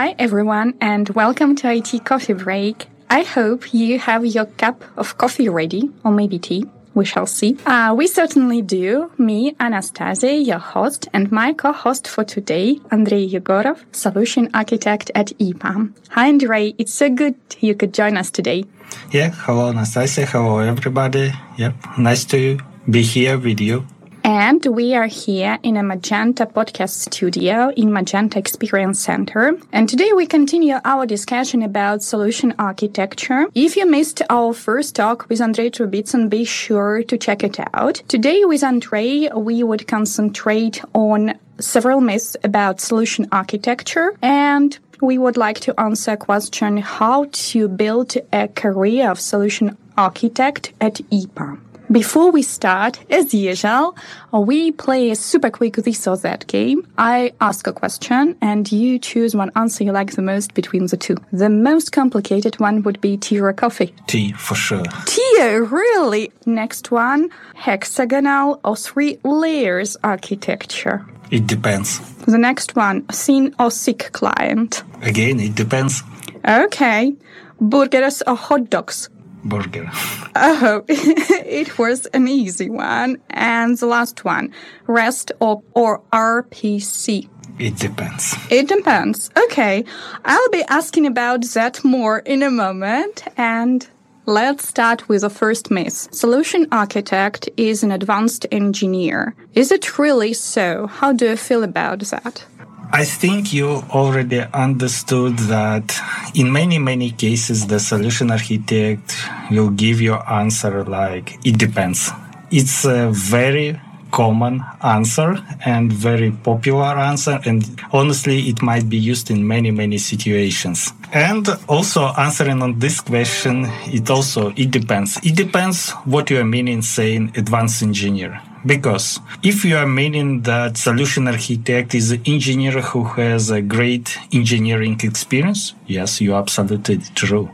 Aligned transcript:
Hi, 0.00 0.14
everyone, 0.18 0.72
and 0.80 1.10
welcome 1.10 1.54
to 1.56 1.70
IT 1.70 2.06
Coffee 2.06 2.32
Break. 2.32 2.86
I 3.10 3.20
hope 3.20 3.74
you 3.74 3.98
have 3.98 4.24
your 4.24 4.46
cup 4.46 4.82
of 4.96 5.18
coffee 5.18 5.50
ready, 5.50 5.90
or 6.02 6.10
maybe 6.10 6.38
tea. 6.38 6.64
We 6.94 7.04
shall 7.04 7.26
see. 7.26 7.58
Uh, 7.66 7.94
we 7.94 8.06
certainly 8.06 8.62
do. 8.62 9.12
Me, 9.18 9.54
Anastasia, 9.60 10.32
your 10.32 10.58
host, 10.58 11.06
and 11.12 11.30
my 11.30 11.52
co-host 11.52 12.08
for 12.08 12.24
today, 12.24 12.80
Andrei 12.90 13.28
Egorov, 13.28 13.84
solution 13.94 14.48
architect 14.54 15.10
at 15.14 15.36
EPAM. 15.38 15.92
Hi, 16.12 16.28
Andrei. 16.28 16.74
It's 16.78 16.94
so 16.94 17.10
good 17.10 17.34
you 17.60 17.74
could 17.74 17.92
join 17.92 18.16
us 18.16 18.30
today. 18.30 18.64
Yeah. 19.10 19.32
Hello, 19.44 19.68
Anastasia. 19.68 20.24
Hello, 20.24 20.60
everybody. 20.60 21.30
Yep. 21.58 21.74
Nice 21.98 22.24
to 22.24 22.58
be 22.88 23.02
here 23.02 23.36
with 23.36 23.60
you. 23.60 23.84
And 24.22 24.64
we 24.66 24.94
are 24.94 25.06
here 25.06 25.58
in 25.62 25.76
a 25.76 25.82
Magenta 25.82 26.46
podcast 26.46 26.90
studio 26.90 27.70
in 27.76 27.92
Magenta 27.92 28.38
Experience 28.38 29.00
Center. 29.00 29.58
And 29.72 29.88
today 29.88 30.12
we 30.12 30.26
continue 30.26 30.76
our 30.84 31.06
discussion 31.06 31.62
about 31.62 32.02
solution 32.02 32.54
architecture. 32.58 33.46
If 33.54 33.76
you 33.76 33.86
missed 33.86 34.22
our 34.28 34.52
first 34.52 34.96
talk 34.96 35.28
with 35.28 35.40
Andrei 35.40 35.70
Trubitsyn, 35.70 36.28
be 36.28 36.44
sure 36.44 37.02
to 37.04 37.16
check 37.16 37.42
it 37.42 37.58
out. 37.74 38.02
Today 38.08 38.44
with 38.44 38.62
Andrei, 38.62 39.28
we 39.34 39.62
would 39.62 39.86
concentrate 39.86 40.82
on 40.94 41.38
several 41.58 42.00
myths 42.00 42.36
about 42.44 42.80
solution 42.80 43.28
architecture 43.32 44.14
and 44.22 44.78
we 45.00 45.16
would 45.16 45.36
like 45.36 45.60
to 45.60 45.78
answer 45.80 46.12
a 46.12 46.16
question 46.16 46.76
how 46.76 47.26
to 47.32 47.68
build 47.68 48.14
a 48.32 48.48
career 48.48 49.10
of 49.10 49.18
solution 49.18 49.76
architect 49.96 50.72
at 50.80 50.94
EPAM. 51.10 51.60
Before 51.92 52.30
we 52.30 52.42
start, 52.42 53.00
as 53.10 53.34
usual, 53.34 53.96
we 54.32 54.70
play 54.70 55.10
a 55.10 55.16
super 55.16 55.50
quick 55.50 55.74
this 55.74 56.06
or 56.06 56.16
that 56.18 56.46
game. 56.46 56.86
I 56.96 57.32
ask 57.40 57.66
a 57.66 57.72
question 57.72 58.36
and 58.40 58.70
you 58.70 59.00
choose 59.00 59.34
one 59.34 59.50
answer 59.56 59.82
you 59.82 59.90
like 59.90 60.12
the 60.12 60.22
most 60.22 60.54
between 60.54 60.86
the 60.86 60.96
two. 60.96 61.16
The 61.32 61.48
most 61.48 61.90
complicated 61.90 62.60
one 62.60 62.84
would 62.84 63.00
be 63.00 63.16
tea 63.16 63.40
or 63.40 63.52
coffee. 63.52 63.92
Tea, 64.06 64.30
for 64.34 64.54
sure. 64.54 64.84
Tea, 65.06 65.36
oh, 65.40 65.68
really? 65.68 66.30
Next 66.46 66.92
one, 66.92 67.30
hexagonal 67.56 68.60
or 68.64 68.76
three 68.76 69.18
layers 69.24 69.96
architecture. 70.04 71.04
It 71.32 71.48
depends. 71.48 71.98
The 72.26 72.38
next 72.38 72.76
one, 72.76 73.02
thin 73.06 73.52
or 73.58 73.72
thick 73.72 74.10
client. 74.12 74.84
Again, 75.02 75.40
it 75.40 75.56
depends. 75.56 76.04
Okay. 76.46 77.16
Burgers 77.60 78.22
or 78.28 78.36
hot 78.36 78.70
dogs? 78.70 79.08
Burger. 79.44 79.90
Oh, 80.36 80.84
it 80.88 81.78
was 81.78 82.06
an 82.06 82.28
easy 82.28 82.70
one. 82.70 83.18
And 83.30 83.76
the 83.78 83.86
last 83.86 84.24
one, 84.24 84.52
REST 84.86 85.32
or, 85.40 85.62
or 85.74 86.02
RPC. 86.12 87.28
It 87.58 87.76
depends. 87.76 88.34
It 88.50 88.68
depends. 88.68 89.30
Okay. 89.44 89.84
I'll 90.24 90.50
be 90.50 90.64
asking 90.68 91.06
about 91.06 91.44
that 91.54 91.84
more 91.84 92.20
in 92.20 92.42
a 92.42 92.50
moment. 92.50 93.24
And 93.36 93.86
let's 94.24 94.66
start 94.66 95.08
with 95.08 95.22
the 95.22 95.30
first 95.30 95.70
myth. 95.70 96.08
Solution 96.10 96.66
architect 96.72 97.48
is 97.56 97.82
an 97.82 97.92
advanced 97.92 98.46
engineer. 98.50 99.34
Is 99.54 99.70
it 99.70 99.98
really 99.98 100.32
so? 100.32 100.86
How 100.86 101.12
do 101.12 101.26
you 101.30 101.36
feel 101.36 101.62
about 101.62 102.00
that? 102.00 102.44
I 102.92 103.04
think 103.04 103.52
you 103.52 103.84
already 103.90 104.40
understood 104.52 105.38
that 105.48 105.94
in 106.34 106.52
many, 106.52 106.78
many 106.78 107.12
cases, 107.12 107.66
the 107.68 107.78
solution 107.78 108.30
architect 108.30 109.16
will 109.50 109.70
give 109.70 110.00
you 110.00 110.14
answer 110.14 110.84
like, 110.84 111.38
it 111.46 111.56
depends. 111.56 112.10
It's 112.50 112.84
a 112.84 113.10
very 113.12 113.80
common 114.10 114.64
answer 114.82 115.38
and 115.64 115.92
very 115.92 116.32
popular 116.32 116.98
answer. 116.98 117.40
And 117.44 117.64
honestly, 117.92 118.48
it 118.48 118.60
might 118.60 118.88
be 118.88 118.98
used 118.98 119.30
in 119.30 119.46
many, 119.46 119.70
many 119.70 119.98
situations. 119.98 120.92
And 121.12 121.48
also 121.68 122.12
answering 122.18 122.60
on 122.60 122.80
this 122.80 123.00
question, 123.00 123.66
it 123.86 124.10
also, 124.10 124.52
it 124.56 124.70
depends. 124.72 125.18
It 125.22 125.36
depends 125.36 125.90
what 126.04 126.28
you 126.30 126.40
are 126.40 126.44
meaning 126.44 126.82
saying 126.82 127.32
advanced 127.36 127.82
engineer. 127.82 128.40
Because 128.64 129.20
if 129.42 129.64
you 129.64 129.76
are 129.76 129.86
meaning 129.86 130.42
that 130.42 130.76
solution 130.76 131.28
architect 131.28 131.94
is 131.94 132.12
an 132.12 132.22
engineer 132.26 132.80
who 132.82 133.04
has 133.04 133.50
a 133.50 133.62
great 133.62 134.18
engineering 134.32 135.00
experience, 135.02 135.74
yes, 135.86 136.20
you're 136.20 136.38
absolutely 136.38 136.98
true. 137.14 137.50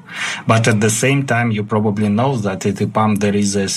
But 0.46 0.66
at 0.66 0.80
the 0.80 0.90
same 0.90 1.26
time, 1.26 1.52
you 1.52 1.62
probably 1.62 2.08
know 2.08 2.36
that 2.38 2.66
at 2.66 2.74
EPAM 2.76 3.20
there 3.20 3.36
is 3.36 3.56
a 3.56 3.68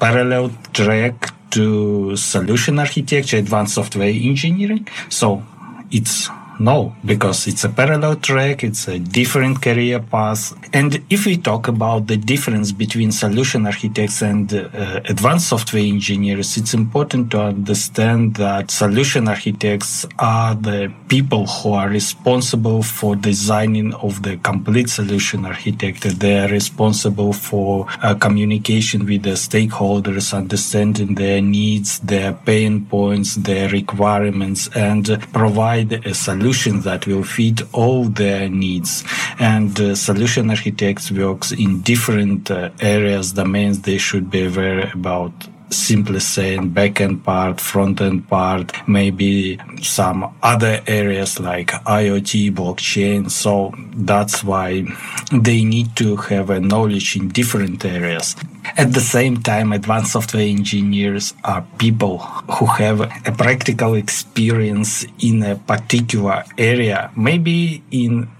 parallel 0.00 0.50
track 0.72 1.32
to 1.50 2.16
solution 2.16 2.78
architecture, 2.78 3.36
advanced 3.36 3.74
software 3.74 4.08
engineering. 4.08 4.88
So 5.08 5.42
it's 5.90 6.28
no, 6.62 6.94
because 7.04 7.48
it's 7.48 7.64
a 7.64 7.68
parallel 7.68 8.16
track, 8.16 8.62
it's 8.62 8.86
a 8.86 8.98
different 9.00 9.60
career 9.60 9.98
path. 9.98 10.54
And 10.72 11.02
if 11.10 11.26
we 11.26 11.36
talk 11.36 11.66
about 11.66 12.06
the 12.06 12.16
difference 12.16 12.70
between 12.70 13.10
solution 13.10 13.66
architects 13.66 14.22
and 14.22 14.54
uh, 14.54 15.00
advanced 15.06 15.48
software 15.48 15.82
engineers, 15.82 16.56
it's 16.56 16.72
important 16.72 17.32
to 17.32 17.40
understand 17.40 18.36
that 18.36 18.70
solution 18.70 19.26
architects 19.26 20.06
are 20.20 20.54
the 20.54 20.92
people 21.08 21.46
who 21.46 21.72
are 21.72 21.88
responsible 21.88 22.84
for 22.84 23.16
designing 23.16 23.92
of 23.94 24.22
the 24.22 24.36
complete 24.36 24.88
solution 24.88 25.44
architecture. 25.44 26.12
They 26.12 26.38
are 26.38 26.48
responsible 26.48 27.32
for 27.32 27.88
uh, 28.02 28.14
communication 28.14 29.04
with 29.04 29.24
the 29.24 29.30
stakeholders, 29.30 30.32
understanding 30.32 31.16
their 31.16 31.40
needs, 31.42 31.98
their 31.98 32.32
pain 32.32 32.86
points, 32.86 33.34
their 33.34 33.68
requirements, 33.68 34.68
and 34.76 35.04
provide 35.32 36.06
a 36.06 36.14
solution 36.14 36.51
solution 36.52 36.82
that 36.82 37.06
will 37.06 37.24
fit 37.24 37.62
all 37.72 38.04
their 38.04 38.46
needs. 38.48 39.04
And 39.38 39.78
uh, 39.80 39.94
solution 39.94 40.50
architects 40.50 41.10
works 41.10 41.50
in 41.50 41.80
different 41.80 42.50
uh, 42.50 42.70
areas, 42.80 43.32
domains 43.32 43.80
they 43.80 43.98
should 43.98 44.30
be 44.30 44.44
aware 44.44 44.90
about 44.92 45.32
simply 45.72 46.20
saying 46.20 46.70
backend 46.72 47.24
part, 47.24 47.60
front-end 47.60 48.28
part, 48.28 48.72
maybe 48.88 49.58
some 49.82 50.34
other 50.42 50.82
areas 50.86 51.40
like 51.40 51.68
IoT, 51.68 52.52
blockchain. 52.52 53.30
So 53.30 53.72
that's 53.94 54.44
why 54.44 54.84
they 55.32 55.64
need 55.64 55.96
to 55.96 56.16
have 56.16 56.50
a 56.50 56.60
knowledge 56.60 57.16
in 57.16 57.28
different 57.28 57.84
areas. 57.84 58.36
At 58.76 58.92
the 58.92 59.00
same 59.00 59.38
time, 59.38 59.72
advanced 59.72 60.12
software 60.12 60.46
engineers 60.46 61.34
are 61.44 61.66
people 61.78 62.18
who 62.18 62.66
have 62.66 63.00
a 63.00 63.32
practical 63.32 63.94
experience 63.94 65.04
in 65.18 65.42
a 65.42 65.56
particular 65.56 66.44
area, 66.56 67.10
maybe 67.16 67.82
in 67.90 68.30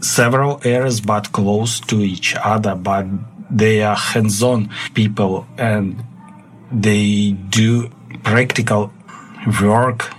several 0.00 0.60
areas, 0.64 1.00
but 1.00 1.30
close 1.32 1.78
to 1.80 2.00
each 2.00 2.34
other, 2.36 2.74
but 2.74 3.06
they 3.50 3.82
are 3.82 3.96
hands-on 3.96 4.70
people 4.94 5.46
and 5.58 6.02
they 6.72 7.32
do 7.32 7.90
practical 8.22 8.92
work 9.62 10.10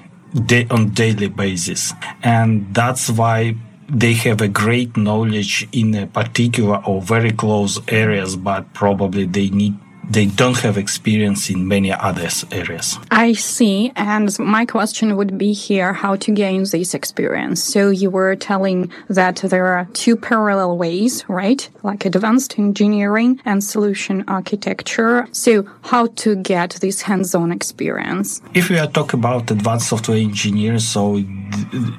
day 0.46 0.68
on 0.70 0.90
daily 0.90 1.28
basis. 1.28 1.94
And 2.24 2.74
that's 2.74 3.10
why 3.10 3.56
they 3.90 4.14
have 4.14 4.40
a 4.40 4.48
great 4.48 4.96
knowledge 4.96 5.68
in 5.74 5.94
a 5.96 6.08
particular 6.08 6.82
or 6.86 7.02
very 7.02 7.32
close 7.32 7.78
areas 7.90 8.38
but 8.38 8.74
probably 8.74 9.26
they 9.26 9.50
need 9.50 9.78
they 10.10 10.26
don't 10.26 10.58
have 10.60 10.78
experience 10.78 11.50
in 11.50 11.68
many 11.68 11.92
other 11.92 12.28
areas. 12.52 12.98
I 13.12 13.34
see. 13.34 13.92
And 13.96 14.38
my 14.40 14.66
question 14.66 15.16
would 15.18 15.38
be 15.38 15.54
here 15.54 15.94
how 15.94 16.16
to 16.18 16.32
gain 16.32 16.64
this 16.64 16.94
experience. 16.94 17.64
So 17.64 17.90
you 17.90 18.10
were 18.10 18.36
telling 18.36 18.92
that 19.08 19.38
there 19.38 19.68
are 19.68 19.88
two 19.94 20.16
parallel 20.16 20.78
ways, 20.78 21.24
right? 21.30 21.68
Like 21.84 22.06
advanced 22.06 22.58
engineering 22.60 23.40
and 23.46 23.64
solution 23.64 24.24
architecture. 24.28 25.28
So 25.32 25.66
how 25.84 26.08
to 26.08 26.36
get 26.36 26.72
this 26.82 27.02
hands-on 27.02 27.52
experience? 27.52 28.42
If 28.54 28.70
we 28.70 28.80
are 28.80 28.88
talking 28.88 29.20
about 29.20 29.50
advanced 29.52 29.90
software 29.90 30.18
engineers, 30.18 30.88
so 30.88 31.16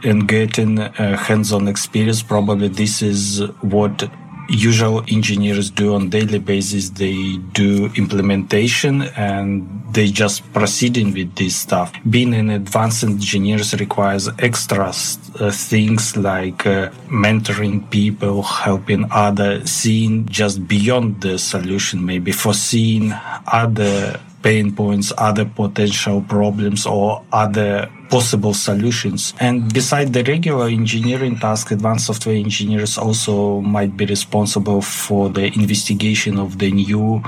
and 0.04 0.26
getting 0.26 0.78
uh, 0.78 1.16
hands-on 1.16 1.68
experience, 1.68 2.22
probably 2.22 2.68
this 2.68 3.02
is 3.02 3.42
what 3.60 4.08
usual 4.48 5.02
engineers 5.08 5.70
do 5.70 5.94
on 5.94 6.08
daily 6.10 6.38
basis 6.38 6.90
they 6.90 7.36
do 7.52 7.90
implementation 7.96 9.02
and 9.16 9.82
they 9.92 10.08
just 10.08 10.50
proceeding 10.52 11.12
with 11.12 11.34
this 11.36 11.56
stuff. 11.56 11.92
Being 12.08 12.34
an 12.34 12.50
advanced 12.50 13.04
engineers 13.04 13.74
requires 13.74 14.28
extra 14.38 14.88
uh, 14.88 15.50
things 15.50 16.16
like 16.16 16.66
uh, 16.66 16.90
mentoring 17.08 17.88
people 17.90 18.42
helping 18.42 19.06
other 19.10 19.66
seeing 19.66 20.26
just 20.26 20.66
beyond 20.66 21.20
the 21.20 21.38
solution 21.38 22.04
maybe 22.04 22.32
foreseeing 22.32 23.12
other 23.46 24.20
pain 24.42 24.74
points 24.74 25.12
other 25.16 25.44
potential 25.44 26.22
problems 26.22 26.86
or 26.86 27.24
other 27.32 27.88
possible 28.12 28.52
solutions. 28.52 29.32
And 29.40 29.72
beside 29.72 30.12
the 30.12 30.22
regular 30.24 30.68
engineering 30.68 31.38
task, 31.38 31.70
advanced 31.70 32.08
software 32.08 32.36
engineers 32.36 32.98
also 32.98 33.62
might 33.62 33.96
be 33.96 34.04
responsible 34.04 34.82
for 34.82 35.30
the 35.30 35.46
investigation 35.46 36.38
of 36.38 36.58
the 36.58 36.70
new 36.70 37.22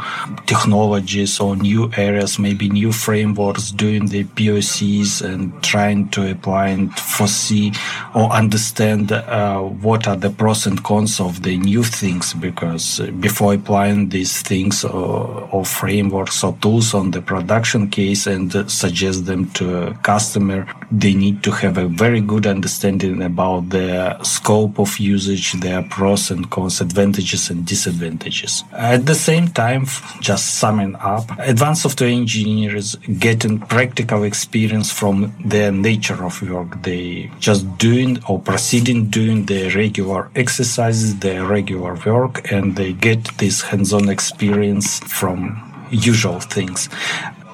technologies 0.44 1.40
or 1.40 1.56
new 1.56 1.90
areas, 1.96 2.38
maybe 2.38 2.68
new 2.68 2.92
frameworks, 2.92 3.70
doing 3.70 4.08
the 4.08 4.24
POCs 4.24 5.22
and 5.22 5.40
trying 5.62 6.10
to 6.10 6.30
apply 6.30 6.68
and 6.68 6.92
foresee 6.98 7.72
or 8.14 8.30
understand 8.30 9.10
uh, 9.10 9.60
what 9.60 10.06
are 10.06 10.16
the 10.16 10.28
pros 10.28 10.66
and 10.66 10.84
cons 10.84 11.18
of 11.18 11.44
the 11.44 11.56
new 11.56 11.82
things. 11.82 12.34
Because 12.34 13.00
before 13.20 13.54
applying 13.54 14.10
these 14.10 14.42
things 14.42 14.84
or, 14.84 15.48
or 15.50 15.64
frameworks 15.64 16.44
or 16.44 16.52
tools 16.60 16.92
on 16.92 17.03
the 17.10 17.22
production 17.22 17.88
case 17.90 18.26
and 18.26 18.70
suggest 18.70 19.26
them 19.26 19.50
to 19.50 19.88
a 19.88 19.94
customer, 19.94 20.66
they 20.90 21.14
need 21.14 21.42
to 21.42 21.50
have 21.50 21.78
a 21.78 21.86
very 21.86 22.20
good 22.20 22.46
understanding 22.46 23.22
about 23.22 23.70
the 23.70 24.22
scope 24.22 24.78
of 24.78 24.98
usage, 24.98 25.52
their 25.54 25.82
pros 25.82 26.30
and 26.30 26.50
cons, 26.50 26.80
advantages 26.80 27.50
and 27.50 27.66
disadvantages. 27.66 28.64
At 28.72 29.06
the 29.06 29.14
same 29.14 29.48
time, 29.48 29.86
just 30.20 30.56
summing 30.56 30.96
up, 30.96 31.30
advanced 31.38 31.82
software 31.82 32.10
engineers 32.10 32.96
getting 33.18 33.58
practical 33.58 34.22
experience 34.24 34.90
from 34.92 35.34
their 35.44 35.72
nature 35.72 36.24
of 36.24 36.40
work. 36.42 36.82
They 36.82 37.30
just 37.38 37.78
doing 37.78 38.18
or 38.28 38.38
proceeding 38.40 39.10
doing 39.10 39.46
the 39.46 39.70
regular 39.74 40.30
exercises, 40.34 41.18
their 41.18 41.44
regular 41.44 41.94
work, 42.06 42.50
and 42.50 42.76
they 42.76 42.92
get 42.92 43.24
this 43.38 43.62
hands-on 43.62 44.08
experience 44.08 45.00
from 45.00 45.73
usual 45.94 46.40
things. 46.40 46.88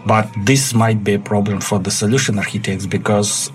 But 0.07 0.29
this 0.45 0.75
might 0.75 1.05
be 1.05 1.15
a 1.15 1.19
problem 1.19 1.61
for 1.61 1.79
the 1.79 1.91
solution 1.91 2.39
architects 2.39 2.87
because 2.87 3.53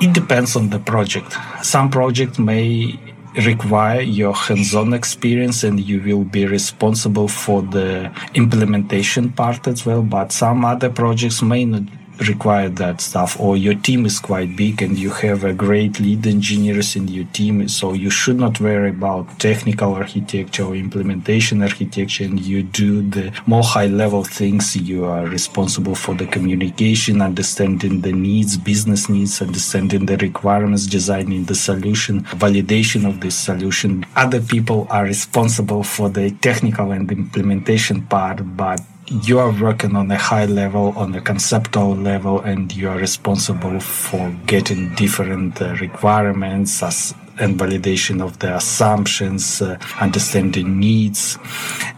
it 0.00 0.12
depends 0.12 0.56
on 0.56 0.70
the 0.70 0.78
project. 0.78 1.34
Some 1.62 1.90
projects 1.90 2.38
may 2.38 2.98
require 3.44 4.00
your 4.00 4.34
hands-on 4.34 4.94
experience 4.94 5.62
and 5.62 5.78
you 5.78 6.00
will 6.00 6.24
be 6.24 6.46
responsible 6.46 7.28
for 7.28 7.62
the 7.62 8.10
implementation 8.34 9.30
part 9.30 9.66
as 9.68 9.84
well 9.84 10.00
but 10.00 10.32
some 10.32 10.64
other 10.64 10.88
projects 10.88 11.42
may 11.42 11.64
not 11.64 11.82
require 12.20 12.68
that 12.68 13.00
stuff 13.00 13.38
or 13.38 13.56
your 13.56 13.74
team 13.74 14.06
is 14.06 14.18
quite 14.18 14.56
big 14.56 14.82
and 14.82 14.98
you 14.98 15.10
have 15.10 15.44
a 15.44 15.52
great 15.52 16.00
lead 16.00 16.26
engineers 16.26 16.96
in 16.96 17.08
your 17.08 17.24
team 17.32 17.68
so 17.68 17.92
you 17.92 18.10
should 18.10 18.36
not 18.36 18.60
worry 18.60 18.90
about 18.90 19.38
technical 19.38 19.94
architecture 19.94 20.64
or 20.64 20.74
implementation 20.74 21.62
architecture 21.62 22.24
and 22.24 22.40
you 22.40 22.62
do 22.62 23.02
the 23.10 23.32
more 23.46 23.62
high 23.62 23.86
level 23.86 24.24
things. 24.24 24.76
You 24.76 25.04
are 25.04 25.26
responsible 25.26 25.94
for 25.94 26.14
the 26.14 26.26
communication 26.26 27.20
understanding 27.20 28.00
the 28.00 28.12
needs 28.12 28.56
business 28.56 29.08
needs 29.08 29.40
understanding 29.42 30.06
the 30.06 30.16
requirements 30.18 30.86
designing 30.86 31.44
the 31.44 31.54
solution 31.54 32.22
validation 32.24 33.08
of 33.08 33.20
this 33.20 33.36
solution. 33.36 34.04
Other 34.16 34.40
people 34.40 34.86
are 34.90 35.04
responsible 35.04 35.82
for 35.82 36.08
the 36.08 36.30
technical 36.30 36.92
and 36.92 37.10
implementation 37.10 38.02
part 38.02 38.56
but 38.56 38.80
you 39.08 39.38
are 39.38 39.52
working 39.60 39.94
on 39.94 40.10
a 40.10 40.16
high 40.18 40.46
level, 40.46 40.92
on 40.96 41.14
a 41.14 41.20
conceptual 41.20 41.94
level, 41.94 42.40
and 42.40 42.74
you 42.74 42.88
are 42.88 42.96
responsible 42.96 43.78
for 43.80 44.30
getting 44.46 44.94
different 44.94 45.60
uh, 45.62 45.74
requirements 45.80 46.82
as, 46.82 47.14
and 47.38 47.58
validation 47.58 48.22
of 48.22 48.38
the 48.40 48.56
assumptions, 48.56 49.62
uh, 49.62 49.78
understanding 50.00 50.80
needs, 50.80 51.38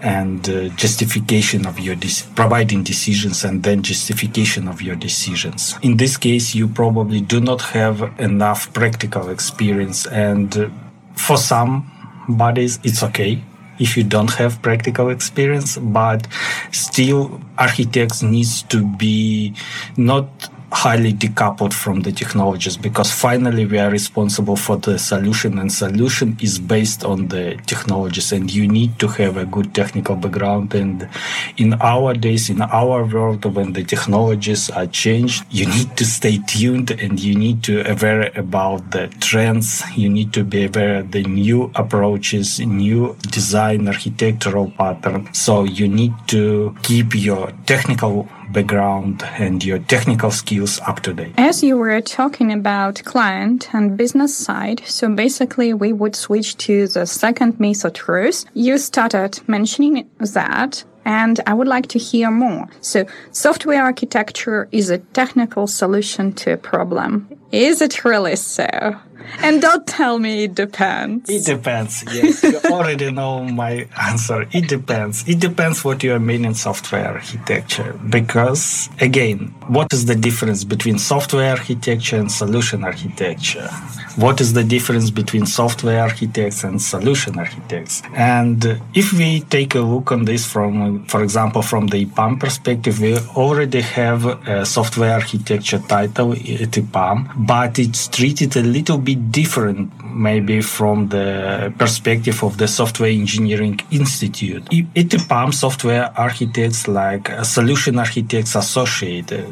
and 0.00 0.48
uh, 0.48 0.68
justification 0.70 1.66
of 1.66 1.78
your 1.78 1.94
de- 1.94 2.24
providing 2.34 2.82
decisions, 2.82 3.44
and 3.44 3.62
then 3.62 3.82
justification 3.82 4.68
of 4.68 4.82
your 4.82 4.96
decisions. 4.96 5.76
In 5.82 5.96
this 5.96 6.16
case, 6.16 6.54
you 6.54 6.68
probably 6.68 7.20
do 7.20 7.40
not 7.40 7.62
have 7.62 8.02
enough 8.20 8.72
practical 8.74 9.30
experience, 9.30 10.06
and 10.06 10.56
uh, 10.56 10.68
for 11.14 11.38
some 11.38 11.90
bodies, 12.28 12.78
it's 12.84 13.02
okay 13.02 13.42
if 13.78 13.96
you 13.96 14.04
don't 14.04 14.32
have 14.34 14.60
practical 14.62 15.10
experience 15.10 15.78
but 15.78 16.26
still 16.72 17.40
architects 17.58 18.22
needs 18.22 18.62
to 18.64 18.84
be 18.96 19.54
not 19.96 20.28
highly 20.70 21.12
decoupled 21.12 21.72
from 21.72 22.02
the 22.02 22.12
technologies 22.12 22.76
because 22.76 23.10
finally 23.10 23.64
we 23.66 23.78
are 23.78 23.90
responsible 23.90 24.56
for 24.56 24.76
the 24.76 24.98
solution 24.98 25.58
and 25.58 25.72
solution 25.72 26.36
is 26.40 26.58
based 26.58 27.04
on 27.04 27.28
the 27.28 27.56
technologies 27.66 28.32
and 28.32 28.52
you 28.52 28.68
need 28.68 28.98
to 28.98 29.08
have 29.08 29.36
a 29.36 29.46
good 29.46 29.74
technical 29.74 30.14
background 30.14 30.74
and 30.74 31.08
in 31.56 31.74
our 31.80 32.14
days 32.14 32.50
in 32.50 32.60
our 32.60 33.04
world 33.04 33.44
when 33.54 33.72
the 33.72 33.82
technologies 33.82 34.70
are 34.70 34.86
changed 34.86 35.44
you 35.50 35.66
need 35.66 35.96
to 35.96 36.04
stay 36.04 36.38
tuned 36.46 36.90
and 36.90 37.18
you 37.20 37.34
need 37.34 37.62
to 37.62 37.80
aware 37.90 38.30
about 38.36 38.90
the 38.90 39.08
trends. 39.20 39.82
You 39.96 40.08
need 40.08 40.32
to 40.34 40.44
be 40.44 40.66
aware 40.66 40.96
of 41.00 41.10
the 41.12 41.22
new 41.24 41.70
approaches 41.74 42.60
new 42.60 43.16
design 43.30 43.88
architectural 43.88 44.70
pattern. 44.72 45.28
So 45.32 45.64
you 45.64 45.88
need 45.88 46.14
to 46.28 46.74
keep 46.82 47.14
your 47.14 47.52
technical 47.66 48.28
background 48.52 49.22
and 49.38 49.64
your 49.64 49.78
technical 49.78 50.30
skills 50.30 50.80
up 50.86 51.00
to 51.00 51.12
date. 51.12 51.34
As 51.36 51.62
you 51.62 51.76
were 51.76 52.00
talking 52.00 52.52
about 52.52 53.02
client 53.04 53.74
and 53.74 53.96
business 53.96 54.36
side, 54.36 54.82
so 54.84 55.08
basically 55.14 55.74
we 55.74 55.92
would 55.92 56.16
switch 56.16 56.56
to 56.58 56.88
the 56.88 57.06
second 57.06 57.58
myth 57.60 57.84
or 57.84 57.90
truth. 57.90 58.44
You 58.54 58.78
started 58.78 59.40
mentioning 59.48 60.08
that 60.18 60.84
and 61.08 61.40
I 61.46 61.54
would 61.54 61.68
like 61.68 61.86
to 61.88 61.98
hear 61.98 62.30
more. 62.30 62.68
So, 62.82 63.06
software 63.32 63.82
architecture 63.82 64.68
is 64.72 64.90
a 64.90 64.98
technical 64.98 65.66
solution 65.66 66.34
to 66.34 66.52
a 66.52 66.56
problem. 66.58 67.28
Is 67.50 67.80
it 67.80 68.04
really 68.04 68.36
so? 68.36 68.94
And 69.40 69.60
don't 69.60 69.86
tell 69.86 70.18
me 70.18 70.44
it 70.44 70.54
depends. 70.54 71.30
It 71.30 71.44
depends. 71.44 72.04
Yes, 72.12 72.42
you 72.42 72.58
already 72.70 73.10
know 73.10 73.44
my 73.44 73.88
answer. 74.00 74.46
It 74.52 74.68
depends. 74.68 75.28
It 75.28 75.40
depends 75.40 75.84
what 75.84 76.02
you 76.02 76.18
mean 76.18 76.44
in 76.44 76.54
software 76.54 77.08
architecture. 77.08 77.98
Because 78.08 78.88
again, 79.00 79.54
what 79.68 79.92
is 79.92 80.06
the 80.06 80.14
difference 80.14 80.64
between 80.64 80.98
software 80.98 81.50
architecture 81.50 82.16
and 82.16 82.30
solution 82.30 82.84
architecture? 82.84 83.68
What 84.16 84.40
is 84.40 84.52
the 84.52 84.64
difference 84.64 85.10
between 85.10 85.46
software 85.46 86.00
architects 86.02 86.64
and 86.64 86.82
solution 86.82 87.38
architects? 87.38 88.02
And 88.14 88.80
if 88.94 89.12
we 89.12 89.40
take 89.42 89.74
a 89.74 89.80
look 89.80 90.10
on 90.10 90.24
this 90.24 90.44
from, 90.44 91.04
for 91.06 91.22
example, 91.22 91.62
from 91.62 91.86
the 91.86 92.04
EPAM 92.04 92.40
perspective, 92.40 93.00
we 93.00 93.16
already 93.36 93.80
have 93.80 94.26
a 94.48 94.66
software 94.66 95.12
architecture 95.12 95.78
title 95.78 96.32
at 96.32 96.72
EPAM, 96.82 97.46
but 97.46 97.78
it's 97.78 98.08
treated 98.08 98.56
a 98.56 98.62
little 98.62 98.98
bit 98.98 99.07
different 99.14 99.90
maybe 100.04 100.60
from 100.60 101.08
the 101.08 101.72
perspective 101.78 102.42
of 102.42 102.58
the 102.58 102.66
Software 102.66 103.10
Engineering 103.10 103.80
Institute. 103.90 104.64
At 104.96 105.10
EPAM, 105.18 105.54
software 105.54 106.12
architects 106.16 106.88
like 106.88 107.30
uh, 107.30 107.44
solution 107.44 107.98
architects 107.98 108.54
associated, 108.54 109.46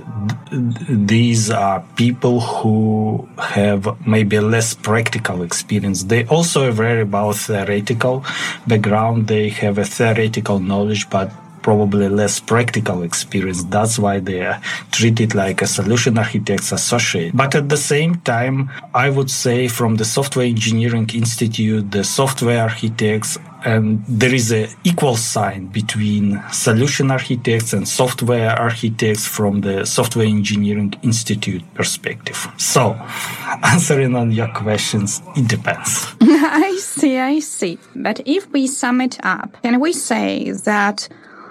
these 0.88 1.50
are 1.50 1.84
people 1.96 2.40
who 2.40 3.28
have 3.38 4.06
maybe 4.06 4.40
less 4.40 4.74
practical 4.74 5.42
experience. 5.42 6.04
They 6.04 6.26
also 6.26 6.68
are 6.68 6.72
very 6.72 7.02
about 7.02 7.36
theoretical 7.36 8.24
background. 8.66 9.28
They 9.28 9.48
have 9.50 9.78
a 9.78 9.84
theoretical 9.84 10.58
knowledge, 10.58 11.08
but 11.10 11.30
probably 11.66 12.08
less 12.08 12.38
practical 12.38 13.02
experience. 13.02 13.64
That's 13.64 13.98
why 13.98 14.20
they 14.20 14.40
are 14.46 14.60
treated 14.92 15.34
like 15.34 15.62
a 15.62 15.66
solution 15.66 16.16
architects 16.16 16.70
associate. 16.70 17.36
But 17.36 17.56
at 17.56 17.68
the 17.68 17.76
same 17.76 18.12
time, 18.20 18.70
I 18.94 19.10
would 19.10 19.32
say 19.44 19.66
from 19.66 19.96
the 19.96 20.04
Software 20.04 20.46
Engineering 20.46 21.10
Institute, 21.12 21.90
the 21.90 22.04
software 22.04 22.62
architects 22.62 23.36
and 23.64 24.04
there 24.06 24.32
is 24.32 24.52
an 24.52 24.68
equal 24.84 25.16
sign 25.16 25.66
between 25.66 26.40
solution 26.52 27.10
architects 27.10 27.72
and 27.72 27.88
software 27.88 28.50
architects 28.50 29.26
from 29.26 29.62
the 29.62 29.84
Software 29.84 30.26
Engineering 30.38 30.94
Institute 31.02 31.64
perspective. 31.74 32.46
So, 32.58 32.82
answering 33.72 34.14
on 34.14 34.30
your 34.30 34.50
questions, 34.62 35.20
it 35.36 35.48
depends. 35.48 36.06
I 36.20 36.78
see, 36.80 37.18
I 37.18 37.40
see. 37.40 37.80
But 37.96 38.20
if 38.24 38.48
we 38.52 38.68
sum 38.68 39.00
it 39.00 39.18
up, 39.24 39.60
can 39.64 39.80
we 39.80 39.92
say 39.92 40.52
that 40.52 41.08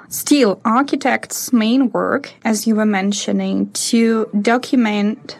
Still, 0.09 0.61
architects' 0.63 1.51
main 1.51 1.91
work, 1.91 2.33
as 2.43 2.67
you 2.67 2.75
were 2.75 2.85
mentioning, 2.85 3.71
to 3.71 4.29
document 4.41 5.39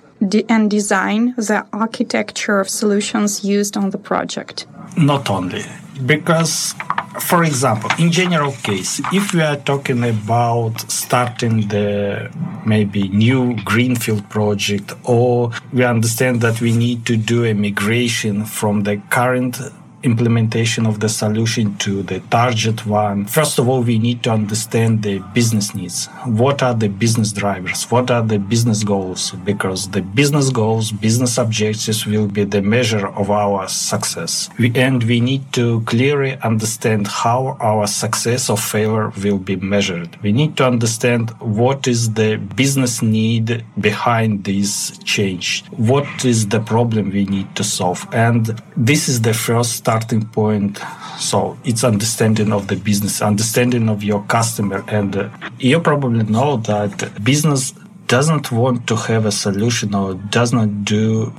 and 0.50 0.72
design 0.72 1.34
the 1.38 1.66
architecture 1.72 2.60
of 2.60 2.70
solutions 2.70 3.44
used 3.44 3.78
on 3.78 3.92
the 3.92 3.98
project. 3.98 4.66
Not 4.98 5.30
only, 5.30 5.64
because, 6.06 6.74
for 7.20 7.44
example, 7.44 7.90
in 8.00 8.12
general 8.12 8.54
case, 8.64 9.02
if 9.14 9.34
we 9.34 9.42
are 9.42 9.58
talking 9.58 10.04
about 10.04 10.80
starting 10.90 11.68
the 11.68 12.32
maybe 12.66 13.08
new 13.10 13.56
greenfield 13.64 14.28
project, 14.30 14.94
or 15.04 15.52
we 15.74 15.84
understand 15.84 16.42
that 16.42 16.62
we 16.62 16.76
need 16.76 17.06
to 17.06 17.18
do 17.18 17.46
a 17.46 17.54
migration 17.54 18.46
from 18.46 18.84
the 18.84 18.98
current 19.10 19.60
implementation 20.06 20.86
of 20.86 21.00
the 21.00 21.10
solution 21.10 21.76
to 21.78 22.04
the 22.04 22.20
target 22.30 22.86
one, 22.86 23.26
first 23.26 23.60
of 23.60 23.68
all, 23.68 23.82
we 23.82 23.98
need 24.00 24.24
to 24.24 24.30
understand 24.30 25.04
the 25.04 25.20
business 25.34 25.74
needs. 25.76 26.06
What 26.26 26.62
are 26.64 26.74
the 26.74 26.88
business 26.88 27.32
drivers? 27.32 27.86
What 27.92 28.12
are 28.12 28.22
the 28.22 28.40
business 28.40 28.84
goals? 28.84 29.32
Because 29.52 29.90
the 29.90 30.02
business 30.02 30.50
goals, 30.50 30.92
business 30.92 31.38
objectives 31.38 32.06
will 32.06 32.28
be 32.28 32.44
the 32.44 32.62
measure 32.62 33.08
of 33.08 33.32
our 33.32 33.68
success. 33.68 34.50
We, 34.60 34.72
and 34.76 35.04
we 35.04 35.20
need 35.20 35.52
to 35.54 35.82
clearly 35.82 36.38
understand 36.42 37.08
how 37.08 37.58
our 37.60 37.88
success 37.88 38.50
or 38.50 38.58
failure 38.58 39.10
will 39.24 39.40
be 39.40 39.56
measured. 39.56 40.22
We 40.22 40.32
need 40.32 40.56
to 40.58 40.68
understand 40.68 41.32
what 41.40 41.88
is 41.88 42.14
the 42.14 42.38
business 42.38 43.02
need 43.02 43.66
behind 43.80 44.44
this 44.44 44.98
change. 45.04 45.66
What 45.72 46.26
is 46.26 46.48
the 46.48 46.60
problem 46.60 47.12
we 47.12 47.26
need 47.26 47.56
to 47.56 47.64
solve? 47.64 48.08
And 48.14 48.62
this 48.78 49.10
is 49.10 49.22
the 49.22 49.34
first 49.34 49.86
starting 49.96 50.26
point. 50.26 50.80
So 51.20 51.58
it's 51.64 51.84
understanding 51.84 52.52
of 52.52 52.68
the 52.68 52.76
business, 52.76 53.22
understanding 53.22 53.88
of 53.90 54.04
your 54.04 54.24
customer. 54.24 54.84
And 54.88 55.16
uh, 55.16 55.30
you 55.60 55.80
probably 55.80 56.24
know 56.24 56.58
that 56.58 57.24
business 57.24 57.74
doesn't 58.08 58.52
want 58.52 58.88
to 58.88 58.96
have 58.96 59.26
a 59.26 59.32
solution 59.32 59.96
or 59.96 60.16
does 60.16 60.52
not 60.52 60.84
do 60.84 61.34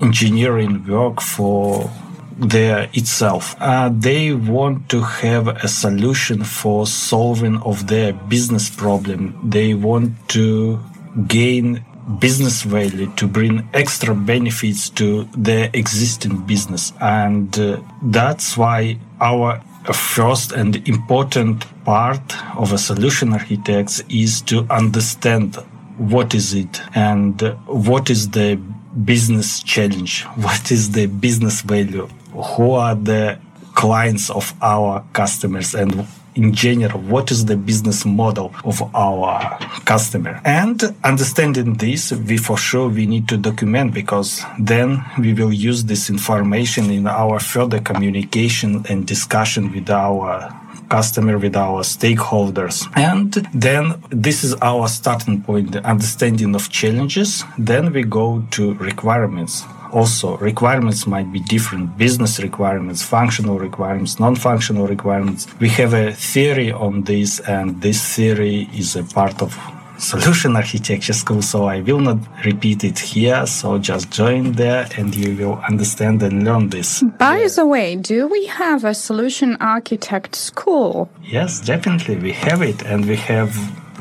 engineering 0.00 0.86
work 0.86 1.20
for 1.20 1.90
their 2.38 2.88
itself. 2.92 3.56
Uh, 3.58 3.90
they 3.92 4.32
want 4.32 4.88
to 4.90 5.00
have 5.00 5.48
a 5.48 5.66
solution 5.66 6.44
for 6.44 6.86
solving 6.86 7.56
of 7.62 7.88
their 7.88 8.12
business 8.12 8.70
problem. 8.70 9.36
They 9.42 9.74
want 9.74 10.12
to 10.28 10.78
gain 11.26 11.84
business 12.18 12.62
value 12.62 13.12
to 13.16 13.26
bring 13.26 13.68
extra 13.74 14.14
benefits 14.14 14.88
to 14.90 15.24
their 15.36 15.70
existing 15.74 16.38
business. 16.46 16.92
And 17.00 17.56
uh, 17.58 17.80
that's 18.02 18.56
why 18.56 18.98
our 19.20 19.62
first 19.92 20.52
and 20.52 20.76
important 20.88 21.64
part 21.84 22.56
of 22.56 22.72
a 22.72 22.78
solution 22.78 23.32
architects 23.32 24.02
is 24.08 24.42
to 24.42 24.66
understand 24.70 25.56
what 25.96 26.34
is 26.34 26.54
it 26.54 26.80
and 26.94 27.40
what 27.66 28.10
is 28.10 28.30
the 28.30 28.56
business 29.04 29.62
challenge 29.62 30.24
what 30.36 30.70
is 30.70 30.92
the 30.92 31.06
business 31.06 31.62
value 31.62 32.06
who 32.32 32.72
are 32.72 32.94
the 32.94 33.38
clients 33.74 34.30
of 34.30 34.52
our 34.60 35.04
customers 35.12 35.74
and 35.74 36.06
in 36.34 36.52
general 36.52 37.00
what 37.00 37.30
is 37.30 37.44
the 37.46 37.56
business 37.56 38.04
model 38.04 38.52
of 38.64 38.82
our 38.94 39.58
customer? 39.84 40.40
And 40.44 40.82
understanding 41.04 41.74
this 41.74 42.12
we 42.12 42.36
for 42.36 42.56
sure 42.56 42.88
we 42.88 43.06
need 43.06 43.28
to 43.28 43.36
document 43.36 43.94
because 43.94 44.42
then 44.58 45.04
we 45.18 45.32
will 45.34 45.52
use 45.52 45.84
this 45.84 46.10
information 46.10 46.90
in 46.90 47.06
our 47.06 47.40
further 47.40 47.80
communication 47.80 48.84
and 48.88 49.06
discussion 49.06 49.72
with 49.72 49.90
our 49.90 50.52
customer 50.88 51.38
with 51.38 51.56
our 51.56 51.82
stakeholders. 51.82 52.86
And 52.96 53.32
then 53.52 54.02
this 54.10 54.42
is 54.42 54.54
our 54.62 54.88
starting 54.88 55.42
point 55.42 55.72
the 55.72 55.84
understanding 55.84 56.54
of 56.54 56.70
challenges. 56.70 57.44
Then 57.58 57.92
we 57.92 58.02
go 58.04 58.42
to 58.52 58.74
requirements 58.74 59.64
also 59.92 60.36
requirements 60.38 61.06
might 61.06 61.32
be 61.32 61.40
different. 61.40 61.96
Business 61.96 62.40
requirements 62.40 63.02
functional 63.02 63.58
requirements 63.58 64.18
non-functional 64.20 64.86
requirements. 64.86 65.46
We 65.60 65.68
have 65.70 65.94
a 65.94 66.12
theory 66.12 66.72
on 66.72 67.02
this 67.02 67.40
and 67.40 67.80
this 67.80 68.16
theory 68.16 68.68
is 68.74 68.96
a 68.96 69.04
part 69.04 69.42
of 69.42 69.56
solution 69.98 70.54
architecture 70.54 71.12
school 71.12 71.42
so 71.42 71.64
i 71.64 71.80
will 71.80 71.98
not 71.98 72.18
repeat 72.44 72.84
it 72.84 72.98
here. 72.98 73.46
So 73.46 73.78
just 73.78 74.10
join 74.10 74.52
there 74.52 74.88
and 74.96 75.14
you 75.14 75.36
will 75.36 75.60
understand 75.68 76.22
and 76.22 76.44
learn 76.44 76.68
this. 76.68 77.02
By 77.18 77.38
yeah. 77.38 77.48
the 77.48 77.66
way 77.66 77.96
do 77.96 78.28
we 78.28 78.46
have 78.46 78.84
a 78.84 78.94
solution 78.94 79.56
architect 79.60 80.36
school? 80.36 81.10
Yes 81.24 81.60
definitely. 81.60 82.16
We 82.16 82.32
have 82.32 82.62
it 82.62 82.82
and 82.82 83.06
we 83.06 83.16
have 83.16 83.50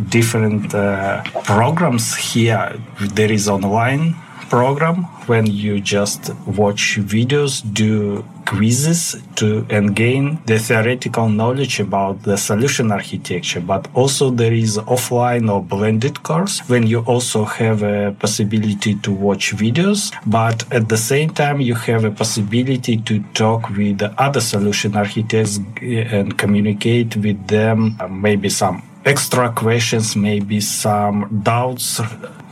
different 0.10 0.76
uh, 0.76 1.24
programs 1.44 2.16
here. 2.16 2.80
There 3.16 3.32
is 3.32 3.50
online 3.50 4.16
program 4.50 5.04
when 5.28 5.46
you 5.46 5.80
just 5.80 6.34
watch 6.46 6.98
videos, 7.00 7.62
do 7.74 8.24
quizzes 8.46 9.22
to 9.36 9.66
and 9.70 9.94
gain 9.96 10.40
the 10.46 10.58
theoretical 10.58 11.28
knowledge 11.28 11.80
about 11.80 12.24
the 12.24 12.38
solution 12.38 12.92
architecture. 12.92 13.60
But 13.60 13.88
also 13.94 14.30
there 14.30 14.54
is 14.54 14.78
offline 14.78 15.52
or 15.54 15.62
blended 15.62 16.24
course 16.24 16.62
when 16.70 16.88
you 16.88 17.00
also 17.02 17.44
have 17.44 17.84
a 17.84 18.14
possibility 18.14 18.96
to 18.96 19.12
watch 19.12 19.56
videos. 19.56 20.14
But 20.26 20.72
at 20.74 20.88
the 20.88 20.98
same 20.98 21.32
time 21.32 21.60
you 21.60 21.76
have 21.76 22.06
a 22.06 22.12
possibility 22.12 22.98
to 22.98 23.20
talk 23.34 23.70
with 23.70 24.02
other 24.18 24.42
solution 24.42 24.96
architects 24.96 25.60
and 25.82 26.38
communicate 26.38 27.18
with 27.18 27.48
them. 27.48 27.98
Maybe 28.10 28.50
some 28.50 28.84
extra 29.06 29.50
questions 29.54 30.18
maybe 30.18 30.60
some 30.60 31.42
doubts 31.42 32.02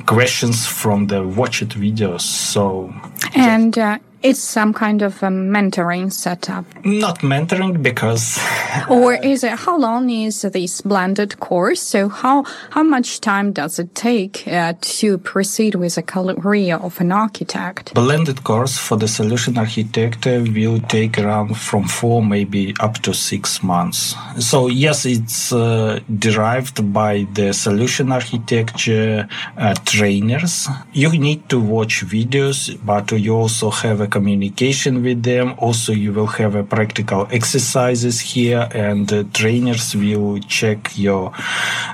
questions 0.05 0.67
from 0.67 1.07
the 1.07 1.23
watched 1.23 1.69
videos. 1.69 2.21
So 2.21 2.93
and 3.35 3.77
uh, 3.77 3.99
it's 4.25 4.39
some 4.39 4.73
kind 4.73 5.03
of 5.03 5.21
a 5.21 5.27
mentoring 5.27 6.11
setup. 6.11 6.65
Not 6.83 7.19
mentoring 7.19 7.83
because. 7.83 8.39
or 8.89 9.13
is 9.13 9.43
it? 9.43 9.51
How 9.51 9.77
long 9.77 10.09
is 10.09 10.41
this 10.41 10.81
blended 10.81 11.39
course? 11.39 11.81
So 11.81 12.09
how 12.09 12.43
how 12.71 12.83
much 12.83 13.21
time 13.21 13.53
does 13.53 13.77
it 13.77 13.93
take 13.93 14.47
uh, 14.47 14.73
to 14.97 15.19
proceed 15.19 15.75
with 15.75 15.97
a 15.97 16.01
career 16.01 16.77
of 16.77 16.99
an 16.99 17.11
architect? 17.11 17.93
Blended 17.93 18.43
course 18.43 18.77
for 18.77 18.97
the 18.97 19.07
solution 19.07 19.57
architect 19.57 20.25
will 20.25 20.79
take 20.79 21.19
around 21.19 21.55
from 21.55 21.83
four, 21.87 22.23
maybe 22.23 22.73
up 22.79 22.95
to 23.03 23.13
six 23.13 23.61
months. 23.61 24.15
So 24.39 24.67
yes, 24.67 25.05
it's 25.05 25.53
uh, 25.53 25.99
derived 26.19 26.91
by 26.91 27.27
the 27.33 27.53
solution 27.53 28.11
architecture 28.11 29.27
uh, 29.57 29.75
trainers. 29.85 30.67
You 30.93 31.11
need 31.11 31.47
to 31.49 31.59
watch 31.59 32.03
videos, 32.05 32.75
but 32.83 33.11
you 33.11 33.35
also 33.35 33.69
have 33.69 34.01
a 34.01 34.14
communication 34.15 34.93
with 35.07 35.19
them. 35.23 35.47
Also, 35.57 35.91
you 36.03 36.11
will 36.17 36.31
have 36.41 36.53
a 36.55 36.63
practical 36.63 37.21
exercises 37.39 38.15
here, 38.33 38.63
and 38.73 38.97
the 39.13 39.21
trainers 39.39 39.85
will 40.03 40.39
check 40.57 40.79
your 40.97 41.23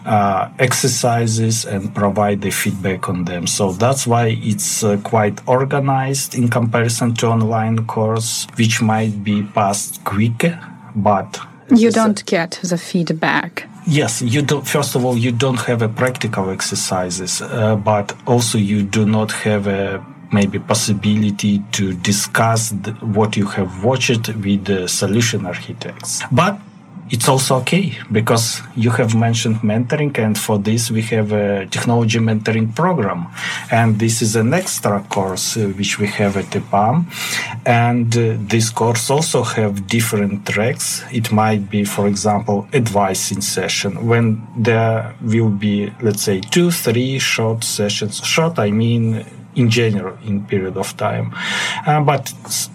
uh, 0.05 0.49
exercises 0.67 1.65
and 1.65 1.81
provide 2.01 2.39
the 2.41 2.51
feedback 2.51 3.09
on 3.09 3.25
them. 3.25 3.47
So 3.47 3.63
that's 3.83 4.03
why 4.11 4.25
it's 4.51 4.83
uh, 4.83 4.97
quite 5.13 5.37
organized 5.47 6.35
in 6.39 6.47
comparison 6.49 7.13
to 7.15 7.27
online 7.27 7.77
course, 7.95 8.47
which 8.59 8.81
might 8.81 9.23
be 9.23 9.37
passed 9.57 10.03
quicker, 10.03 10.55
but 10.95 11.29
you 11.75 11.89
don't 11.91 12.23
get 12.25 12.59
the 12.71 12.77
feedback. 12.77 13.67
Yes, 13.87 14.21
you 14.21 14.41
do. 14.43 14.61
First 14.61 14.95
of 14.95 15.01
all, 15.05 15.17
you 15.17 15.31
don't 15.31 15.61
have 15.69 15.81
a 15.81 15.89
practical 15.89 16.45
exercises, 16.51 17.41
uh, 17.41 17.75
but 17.75 18.13
also 18.27 18.57
you 18.57 18.83
do 18.83 19.05
not 19.05 19.31
have 19.31 19.65
a 19.67 20.05
maybe 20.31 20.59
possibility 20.59 21.59
to 21.71 21.93
discuss 21.93 22.71
what 23.01 23.35
you 23.35 23.45
have 23.45 23.83
watched 23.83 24.27
with 24.35 24.65
the 24.65 24.88
solution 24.88 25.45
architects. 25.45 26.21
But 26.31 26.59
it's 27.11 27.27
also 27.27 27.57
okay 27.57 27.97
because 28.09 28.61
you 28.73 28.89
have 28.91 29.13
mentioned 29.13 29.57
mentoring 29.57 30.17
and 30.17 30.38
for 30.38 30.57
this 30.57 30.89
we 30.89 31.01
have 31.01 31.33
a 31.33 31.65
technology 31.65 32.19
mentoring 32.19 32.73
program. 32.73 33.27
And 33.69 34.00
this 34.00 34.21
is 34.21 34.38
an 34.38 34.53
extra 34.53 35.01
course 35.09 35.57
uh, 35.57 35.67
which 35.77 36.00
we 36.00 36.07
have 36.07 36.38
at 36.38 36.45
EPAM 36.45 37.05
and 37.65 38.15
uh, 38.15 38.38
this 38.39 38.69
course 38.69 39.09
also 39.09 39.43
have 39.43 39.88
different 39.88 40.47
tracks. 40.47 41.03
It 41.11 41.33
might 41.33 41.69
be 41.69 41.83
for 41.83 42.07
example 42.07 42.67
advising 42.73 43.41
session. 43.41 44.07
When 44.07 44.47
there 44.57 45.13
will 45.21 45.50
be 45.50 45.91
let's 46.01 46.23
say 46.23 46.39
two 46.39 46.71
three 46.71 47.19
short 47.19 47.65
sessions. 47.65 48.21
Short 48.23 48.57
i 48.57 48.71
mean 48.71 49.25
in 49.55 49.70
general 49.70 50.17
in 50.25 50.46
period 50.46 50.77
of 50.77 50.96
time. 50.98 51.34
Uh, 51.86 52.01
but 52.01 52.27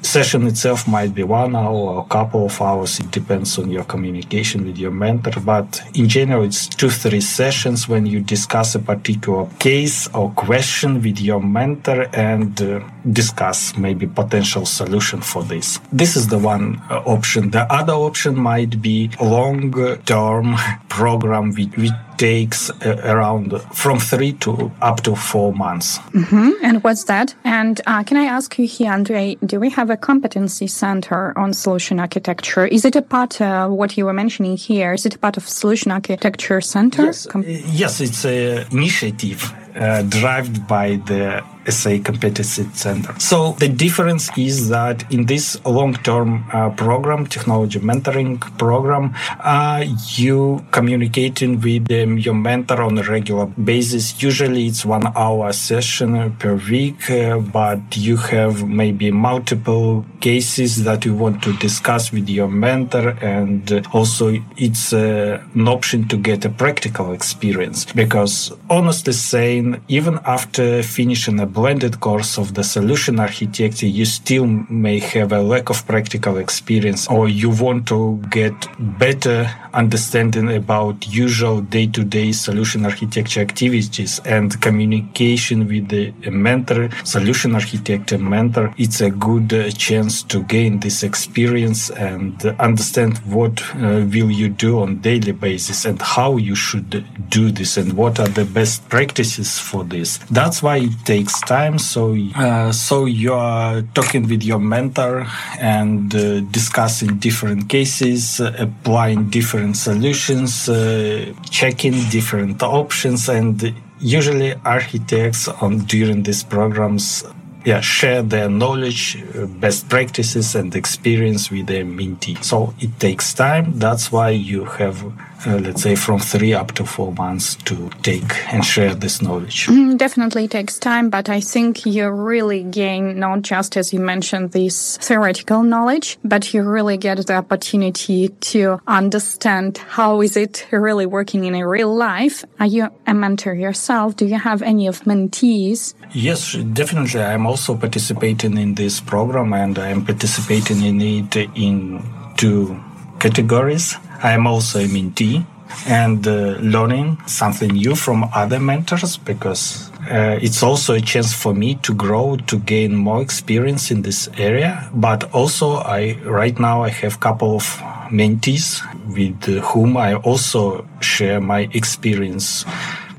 session 0.03 0.47
itself 0.47 0.87
might 0.89 1.15
be 1.15 1.23
one 1.23 1.55
hour 1.55 1.75
or 1.75 2.01
a 2.01 2.09
couple 2.09 2.47
of 2.47 2.61
hours. 2.61 3.01
It 3.01 3.11
depends 3.11 3.59
on 3.59 3.71
your 3.71 3.85
communication 3.85 4.65
with 4.65 4.79
your 4.79 4.91
mentor. 4.91 5.41
But 5.41 5.83
in 5.95 6.09
general 6.09 6.45
it's 6.45 6.67
two 6.67 6.91
three 6.91 7.21
sessions 7.21 7.89
when 7.89 8.07
you 8.07 8.21
discuss 8.21 8.75
a 8.75 8.79
particular 8.79 9.47
case 9.59 10.09
or 10.09 10.31
question 10.31 11.03
with 11.03 11.21
your 11.21 11.41
mentor 11.41 12.09
and 12.13 12.61
uh, 12.63 12.81
discuss 13.13 13.77
maybe 13.77 14.07
potential 14.07 14.67
solution 14.67 15.21
for 15.21 15.43
this. 15.43 15.79
This 15.93 16.17
is 16.17 16.29
the 16.29 16.39
one 16.39 16.83
uh, 16.91 17.03
option. 17.07 17.51
The 17.51 17.71
other 17.73 17.95
option 17.95 18.37
might 18.37 18.83
be 18.83 19.11
long 19.21 19.73
term 20.05 20.57
program 20.89 21.53
with, 21.53 21.77
with 21.77 21.93
takes 22.17 22.71
uh, 22.71 23.01
around 23.05 23.61
from 23.73 23.99
three 23.99 24.33
to 24.35 24.71
up 24.83 25.03
to 25.03 25.15
four 25.17 25.53
months. 25.53 25.99
Mm-hmm. 25.99 26.51
And 26.63 26.83
what's 26.85 27.05
that? 27.05 27.35
And 27.45 27.81
uh, 27.87 28.03
can 28.05 28.17
I 28.17 28.25
ask 28.25 28.59
you 28.59 28.67
here, 28.67 28.93
Andre, 28.93 29.37
do 29.45 29.61
we 29.61 29.71
have 29.71 29.91
a 29.91 29.97
competency 29.97 30.67
center 30.67 31.37
on 31.39 31.53
solution 31.53 32.01
architecture? 32.01 32.67
Is 32.67 32.85
it 32.85 32.97
a 32.97 33.03
part 33.03 33.41
of 33.41 33.73
what 33.73 33.97
you 33.97 34.05
were 34.07 34.13
mentioning 34.13 34.57
here? 34.57 34.93
Is 34.93 35.07
it 35.07 35.15
a 35.15 35.19
part 35.19 35.37
of 35.37 35.49
solution 35.49 35.93
architecture 35.93 36.61
center? 36.61 37.05
Yes, 37.05 37.27
Com- 37.27 37.45
yes 37.47 38.01
it's 38.01 38.25
an 38.25 38.67
initiative 38.71 39.53
uh, 39.75 40.03
driven 40.03 40.63
by 40.67 40.97
the 41.07 41.45
SA 41.69 41.99
Competency 42.05 42.65
Center. 42.75 43.15
So 43.19 43.53
the 43.59 43.69
difference 43.69 44.31
is 44.37 44.69
that 44.69 45.11
in 45.13 45.27
this 45.27 45.63
long-term 45.65 46.45
uh, 46.53 46.71
program, 46.71 47.27
technology 47.27 47.81
mentoring 47.81 48.41
program, 48.59 49.15
uh, 49.41 49.85
you 50.17 50.65
communicating 50.71 51.61
with 51.61 51.91
um, 51.91 52.19
your 52.19 52.35
mentor 52.35 52.83
on 52.83 52.99
a 52.99 53.03
regular 53.03 53.47
basis. 53.47 54.23
Usually 54.23 54.67
it's 54.67 54.85
one 54.85 55.07
hour 55.17 55.53
session 55.53 56.33
per 56.37 56.55
week, 56.71 57.11
uh, 57.11 57.39
but 57.39 57.97
you 57.97 58.17
have 58.17 58.69
maybe 58.69 59.11
multiple 59.11 60.05
cases 60.21 60.85
that 60.85 61.05
you 61.05 61.15
want 61.15 61.43
to 61.43 61.53
discuss 61.55 62.13
with 62.13 62.29
your 62.29 62.49
mentor. 62.49 63.11
And 63.23 63.87
also 63.93 64.35
it's 64.57 64.93
uh, 64.93 65.43
an 65.55 65.69
option 65.69 66.09
to 66.09 66.17
get 66.17 66.45
a 66.45 66.51
practical 66.51 67.13
experience 67.13 67.85
because 67.93 68.53
honestly 68.71 69.13
saying, 69.13 69.83
even 69.89 70.19
after 70.25 70.83
finishing 70.83 71.41
a 71.41 71.47
blended 71.57 72.01
course 72.01 72.37
of 72.37 72.53
the 72.53 72.63
solution 72.63 73.19
architecture, 73.19 73.87
you 73.87 74.05
still 74.05 74.47
may 74.47 74.99
have 74.99 75.33
a 75.33 75.41
lack 75.41 75.71
of 75.71 75.87
practical 75.87 76.37
experience 76.37 77.09
or 77.09 77.31
you 77.31 77.49
want 77.49 77.89
to 77.89 78.23
get 78.29 78.55
better 78.99 79.51
understanding 79.77 80.51
about 80.55 81.07
usual 81.07 81.61
day-to-day 81.61 82.33
solution 82.33 82.85
architecture 82.87 83.41
activities 83.41 84.21
and 84.25 84.61
communication 84.61 85.69
with 85.69 85.89
the 85.89 86.13
mentor, 86.31 86.89
solution 87.05 87.55
architect 87.55 88.13
and 88.13 88.25
mentor. 88.25 88.75
It's 88.79 89.01
a 89.01 89.11
good 89.11 89.53
uh, 89.53 89.71
chance 89.71 90.23
to 90.25 90.43
gain 90.45 90.81
this 90.81 91.03
experience 91.03 91.91
and 91.91 92.45
understand 92.59 93.19
what 93.19 93.63
uh, 93.75 94.05
will 94.15 94.31
you 94.31 94.49
do 94.49 94.81
on 94.81 95.01
daily 95.01 95.33
basis 95.33 95.85
and 95.85 96.01
how 96.01 96.39
you 96.39 96.55
should 96.55 97.05
do 97.29 97.51
this 97.51 97.77
and 97.77 97.93
what 97.93 98.19
are 98.19 98.29
the 98.29 98.45
best 98.45 98.89
practices 98.89 99.59
for 99.59 99.85
this. 99.85 100.19
That's 100.31 100.63
why 100.63 100.79
it 100.79 100.97
takes 101.05 101.41
time. 101.43 101.79
So, 101.79 102.17
uh, 102.35 102.73
so 102.73 103.05
you 103.05 103.35
are 103.35 103.83
talking 103.95 104.29
with 104.29 104.43
your 104.43 104.59
mentor 104.59 105.27
and 105.61 106.15
uh, 106.15 106.41
discussing 106.51 107.19
different 107.19 107.69
cases, 107.69 108.41
applying 108.41 109.29
different 109.31 109.66
solutions, 109.75 110.69
uh, 110.69 111.33
checking 111.51 111.95
different 112.11 112.63
options, 112.63 113.29
and 113.29 113.75
usually 113.99 114.55
architects 114.65 115.49
on 115.49 115.79
during 115.81 116.23
these 116.23 116.43
programs 116.43 117.25
yeah, 117.67 117.81
share 117.81 118.23
their 118.23 118.49
knowledge, 118.49 119.21
uh, 119.35 119.47
best 119.47 119.89
practices, 119.89 120.55
and 120.55 120.75
experience 120.77 121.51
with 121.51 121.67
their 121.67 121.85
mentee. 121.85 122.43
So 122.45 122.73
it 122.79 122.99
takes 123.01 123.35
time. 123.35 123.81
That's 123.81 124.13
why 124.13 124.31
you 124.31 124.65
have 124.65 125.05
uh, 125.47 125.59
let's 125.59 125.83
say 125.83 125.95
from 125.95 126.19
three 126.19 126.55
up 126.55 126.73
to 126.73 126.85
four 126.85 127.13
months 127.13 127.57
to 127.57 127.91
take 128.03 128.53
and 128.53 128.65
share 128.65 128.95
this 128.95 129.21
knowledge. 129.21 129.67
Mm, 129.67 129.99
definitely 129.99 130.49
takes 130.49 130.79
time, 130.79 131.11
but 131.11 131.29
I 131.29 131.41
think 131.41 131.85
you 131.85 132.09
really 132.09 132.63
gain 132.63 133.19
not 133.19 133.43
just 133.43 133.77
as 133.77 133.93
you 133.93 134.01
mentioned 134.01 134.53
this 134.53 134.97
theoretical 134.99 135.63
knowledge, 135.63 136.19
but 136.25 136.55
you 136.55 136.63
really 136.63 136.97
get 136.97 137.27
the 137.27 137.35
opportunity 137.35 138.29
to 138.29 138.81
understand 138.87 139.79
how 139.79 140.21
is 140.23 140.37
it 140.37 140.67
really 140.71 141.07
working 141.07 141.45
in 141.45 141.55
a 141.55 141.67
real 141.67 141.95
life. 141.95 142.45
Are 142.59 142.67
you 142.67 142.89
a 143.07 143.15
mentor 143.15 143.55
yourself? 143.55 144.17
Do 144.17 144.27
you 144.27 144.39
have 144.39 144.63
any 144.63 144.87
of 144.87 145.01
mentees? 145.01 145.95
Yes, 146.13 146.55
definitely. 146.73 147.21
I'm 147.21 147.47
also 147.47 147.77
participating 147.77 148.57
in 148.59 148.75
this 148.75 149.01
program 149.01 149.53
and 149.53 149.79
I'm 149.79 150.05
participating 150.05 150.83
in 150.83 151.01
it 151.01 151.37
in 151.55 152.03
two 152.37 152.81
categories. 153.19 153.97
I 154.23 154.33
am 154.33 154.47
also 154.47 154.81
a 154.81 154.89
mentee 154.89 155.45
and 155.87 156.27
uh, 156.27 156.57
learning 156.61 157.19
something 157.27 157.73
new 157.73 157.95
from 157.95 158.29
other 158.35 158.59
mentors 158.59 159.17
because 159.17 159.91
uh, 160.11 160.39
it's 160.41 160.63
also 160.63 160.95
a 160.95 161.01
chance 161.01 161.33
for 161.33 161.55
me 161.55 161.75
to 161.83 161.95
grow 161.95 162.37
to 162.47 162.59
gain 162.59 162.95
more 162.95 163.21
experience 163.23 163.91
in 163.91 164.03
this 164.03 164.29
area. 164.39 164.89
But 164.95 165.33
also 165.35 165.77
i 165.77 166.17
right 166.25 166.59
now 166.59 166.83
i 166.83 166.91
have 166.91 167.17
a 167.17 167.19
couple 167.19 167.57
of 167.57 167.65
mentees 168.11 168.81
with 169.15 169.43
whom 169.65 169.97
i 169.97 170.15
also 170.15 170.87
share 171.01 171.41
my 171.41 171.69
experience. 171.73 172.65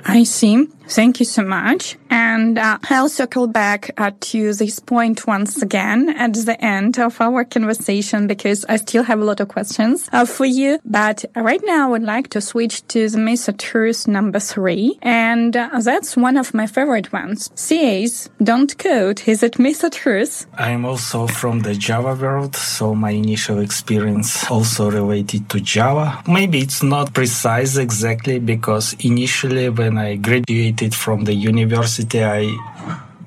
I 0.06 0.24
see 0.24 0.68
Thank 0.90 1.20
you 1.20 1.26
so 1.26 1.44
much. 1.44 1.98
And 2.10 2.58
uh, 2.58 2.78
I'll 2.90 3.10
circle 3.10 3.48
back 3.48 3.92
uh, 3.98 4.12
to 4.32 4.54
this 4.54 4.80
point 4.80 5.28
once 5.28 5.62
again 5.62 6.10
at 6.10 6.34
the 6.34 6.58
end 6.64 6.98
of 6.98 7.20
our 7.20 7.44
conversation 7.44 8.28
because 8.28 8.64
I 8.66 8.78
still 8.78 9.04
have 9.04 9.20
a 9.20 9.26
lot 9.26 9.40
of 9.40 9.50
questions 9.50 10.10
uh, 10.14 10.26
for 10.26 10.46
you. 10.46 10.80
But 10.86 11.26
right 11.36 11.62
now, 11.64 11.88
I 11.88 11.92
would 11.92 12.04
like 12.04 12.30
to 12.30 12.42
switch 12.42 12.88
to 12.88 13.10
the 13.10 13.18
Myth 13.18 13.50
or 13.50 13.52
Truth 13.52 14.08
number 14.08 14.40
three. 14.40 14.98
And 15.02 15.58
uh, 15.58 15.80
that's 15.82 16.16
one 16.16 16.38
of 16.38 16.54
my 16.54 16.68
favorite 16.68 17.12
ones. 17.12 17.52
SAs 17.56 18.30
don't 18.42 18.78
code. 18.78 19.22
Is 19.26 19.44
it 19.44 19.60
Myth 19.60 19.84
or 19.84 19.90
Truth? 19.90 20.48
I'm 20.58 20.86
also 20.86 21.28
from 21.28 21.62
the 21.62 21.76
Java 21.76 22.16
world, 22.16 22.56
so 22.56 22.96
my 22.96 23.12
initial 23.12 23.60
experience 23.60 24.50
also 24.50 24.90
related 24.90 25.50
to 25.50 25.60
Java. 25.60 26.24
Maybe 26.28 26.60
it's 26.60 26.82
not 26.82 27.14
precise 27.14 27.78
exactly 27.78 28.40
because 28.40 28.96
initially 29.00 29.70
when 29.70 29.98
I 29.98 30.16
graduated 30.16 30.77
graduated 30.78 30.96
from 30.96 31.26
the 31.26 31.34
university, 31.34 32.24
I 32.24 32.56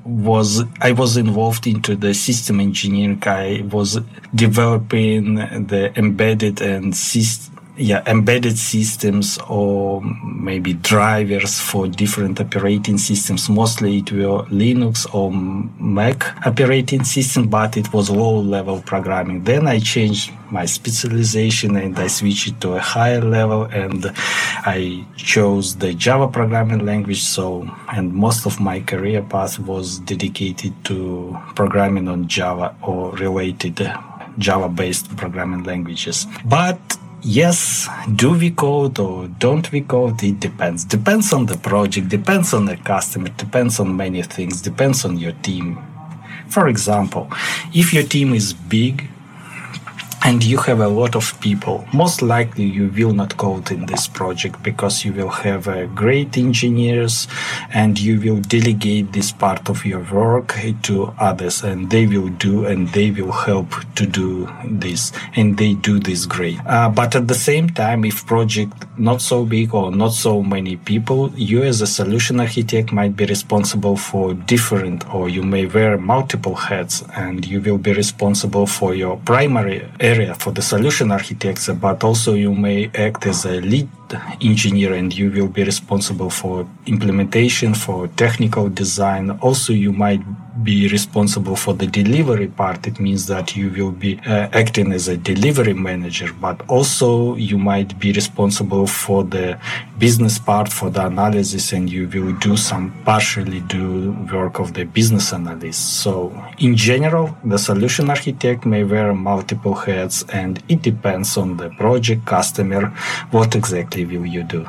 was 0.05 0.63
I 0.81 0.93
was 0.93 1.17
involved 1.17 1.67
into 1.67 1.97
the 1.97 2.15
system 2.15 2.61
engineering. 2.61 3.23
I 3.27 3.63
was 3.71 3.99
developing 4.35 5.37
the 5.67 5.93
embedded 5.97 6.61
and 6.63 6.97
system 6.97 7.50
yeah, 7.81 8.03
embedded 8.07 8.59
systems 8.59 9.38
or 9.49 10.03
maybe 10.23 10.75
drivers 10.75 11.59
for 11.59 11.88
different 11.88 12.38
operating 12.38 12.99
systems. 12.99 13.49
Mostly 13.49 13.99
it 13.99 14.12
were 14.12 14.45
Linux 14.51 15.12
or 15.14 15.33
Mac 15.33 16.47
operating 16.47 17.05
system, 17.05 17.49
but 17.49 17.79
it 17.79 17.90
was 17.93 18.11
low 18.11 18.38
level 18.38 18.83
programming. 18.83 19.45
Then 19.45 19.66
I 19.66 19.79
changed 19.79 20.31
my 20.51 20.66
specialization 20.66 21.77
and 21.77 21.99
I 21.99 22.09
switched 22.09 22.49
it 22.49 22.61
to 22.61 22.75
a 22.75 22.81
higher 22.81 23.23
level 23.23 23.64
and 23.64 24.05
I 24.14 25.07
chose 25.16 25.77
the 25.77 25.95
Java 25.95 26.29
programming 26.29 26.85
language. 26.85 27.23
So, 27.23 27.66
and 27.93 28.12
most 28.12 28.45
of 28.45 28.61
my 28.61 28.81
career 28.81 29.23
path 29.23 29.59
was 29.59 30.01
dedicated 30.01 30.75
to 30.85 31.38
programming 31.55 32.09
on 32.09 32.29
Java 32.29 32.77
or 32.83 33.12
related 33.12 33.81
Java 34.38 34.69
based 34.69 35.16
programming 35.16 35.64
languages. 35.64 36.27
But 36.45 36.79
yes, 37.22 37.88
do 38.16 38.33
we 38.33 38.50
code 38.50 38.98
or 38.98 39.28
don't 39.28 39.70
we 39.72 39.83
code? 39.83 40.22
It 40.22 40.40
depends. 40.40 40.85
Depends 40.85 41.33
on 41.33 41.46
the 41.46 41.59
project, 41.59 42.09
depends 42.09 42.52
on 42.54 42.66
the 42.66 42.76
customer, 42.76 43.28
depends 43.28 43.80
on 43.80 43.96
many 43.96 44.22
things, 44.22 44.61
depends 44.62 45.04
on 45.04 45.18
your 45.18 45.33
team. 45.33 45.78
For 46.48 46.68
example, 46.68 47.28
if 47.72 47.92
your 47.94 48.02
team 48.02 48.35
is 48.35 48.52
big, 48.52 49.09
and 50.22 50.44
you 50.44 50.59
have 50.59 50.80
a 50.80 50.88
lot 50.88 51.16
of 51.16 51.38
people, 51.40 51.87
most 51.92 52.20
likely 52.22 52.64
you 52.64 52.88
will 52.88 53.12
not 53.12 53.37
code 53.37 53.70
in 53.70 53.87
this 53.87 54.06
project 54.06 54.62
because 54.62 55.04
you 55.04 55.12
will 55.12 55.28
have 55.28 55.66
uh, 55.66 55.87
great 55.87 56.37
engineers 56.37 57.26
and 57.72 57.98
you 57.98 58.20
will 58.20 58.40
delegate 58.40 59.12
this 59.12 59.33
part 59.33 59.68
of 59.68 59.85
your 59.87 60.02
work 60.12 60.54
to 60.83 61.12
others 61.18 61.62
and 61.62 61.90
they 61.90 62.06
will 62.06 62.28
do 62.28 62.66
and 62.66 62.88
they 62.90 63.11
will 63.11 63.33
help 63.33 63.72
to 63.94 64.06
do 64.06 64.48
this 64.64 65.12
and 65.37 65.56
they 65.56 65.74
do 65.74 65.98
this 65.98 66.26
great. 66.26 66.59
Uh, 66.66 66.88
but 66.88 67.16
at 67.16 67.26
the 67.26 67.35
same 67.35 67.70
time, 67.70 68.04
if 68.04 68.26
project 68.26 68.72
not 68.98 69.22
so 69.22 69.44
big 69.44 69.74
or 69.74 69.90
not 69.90 70.12
so 70.12 70.42
many 70.42 70.76
people, 70.76 71.30
you 71.35 71.62
as 71.62 71.80
a 71.80 71.87
solution 71.87 72.40
architect 72.40 72.92
might 72.92 73.16
be 73.16 73.24
responsible 73.24 73.96
for 73.96 74.35
different 74.35 75.12
or 75.14 75.28
you 75.28 75.42
may 75.42 75.66
wear 75.66 75.96
multiple 75.96 76.54
hats 76.54 77.02
and 77.14 77.46
you 77.46 77.61
will 77.61 77.78
be 77.78 77.92
responsible 77.92 78.66
for 78.66 78.94
your 78.94 79.16
primary 79.18 79.88
area 80.11 80.35
for 80.35 80.53
the 80.53 80.62
solution 80.62 81.11
architecture, 81.12 81.75
but 81.75 82.03
also 82.05 82.35
you 82.35 82.53
may 82.55 82.90
act 82.94 83.27
as 83.27 83.44
a 83.44 83.61
lead 83.61 83.88
engineer 84.40 84.94
and 84.94 85.16
you 85.16 85.31
will 85.31 85.49
be 85.49 85.64
responsible 85.64 86.31
for 86.31 86.66
implementation, 86.87 87.75
for 87.75 88.09
technical 88.09 88.68
design. 88.68 89.31
Also, 89.40 89.73
you 89.73 89.92
might 89.92 90.20
be 90.62 90.88
responsible 90.88 91.57
for 91.57 91.75
the 91.75 91.87
delivery 91.87 92.49
part. 92.49 92.87
It 92.87 93.01
means 93.01 93.27
that 93.27 93.57
you 93.57 93.70
will 93.70 93.92
be 93.92 94.18
uh, 94.27 94.49
acting 94.53 94.92
as 94.92 95.09
a 95.09 95.16
delivery 95.16 95.75
manager, 95.75 96.33
but 96.40 96.61
also 96.68 97.35
you 97.37 97.57
might 97.57 97.99
be 97.99 98.12
responsible 98.12 98.87
for 98.87 99.25
the 99.25 99.59
business 99.99 100.38
part, 100.38 100.70
for 100.70 100.90
the 100.90 101.07
analysis, 101.07 101.73
and 101.73 101.90
you 101.90 102.09
will 102.09 102.33
do 102.38 102.57
some 102.57 102.92
partially 103.05 103.61
do 103.61 104.12
work 104.33 104.59
of 104.59 104.75
the 104.75 104.85
business 104.85 105.33
analyst. 105.33 106.03
So 106.03 106.33
in 106.59 106.77
general, 106.77 107.37
the 107.44 107.59
solution 107.59 108.11
architect 108.11 108.66
may 108.66 108.85
wear 108.85 109.14
multiple 109.14 109.75
hats 109.75 110.25
and 110.33 110.62
it 110.68 110.83
depends 110.83 111.37
on 111.37 111.57
the 111.57 111.70
project 111.70 112.27
customer, 112.27 112.87
what 113.31 113.55
exactly 113.55 114.00
you 114.09 114.43
do. 114.43 114.67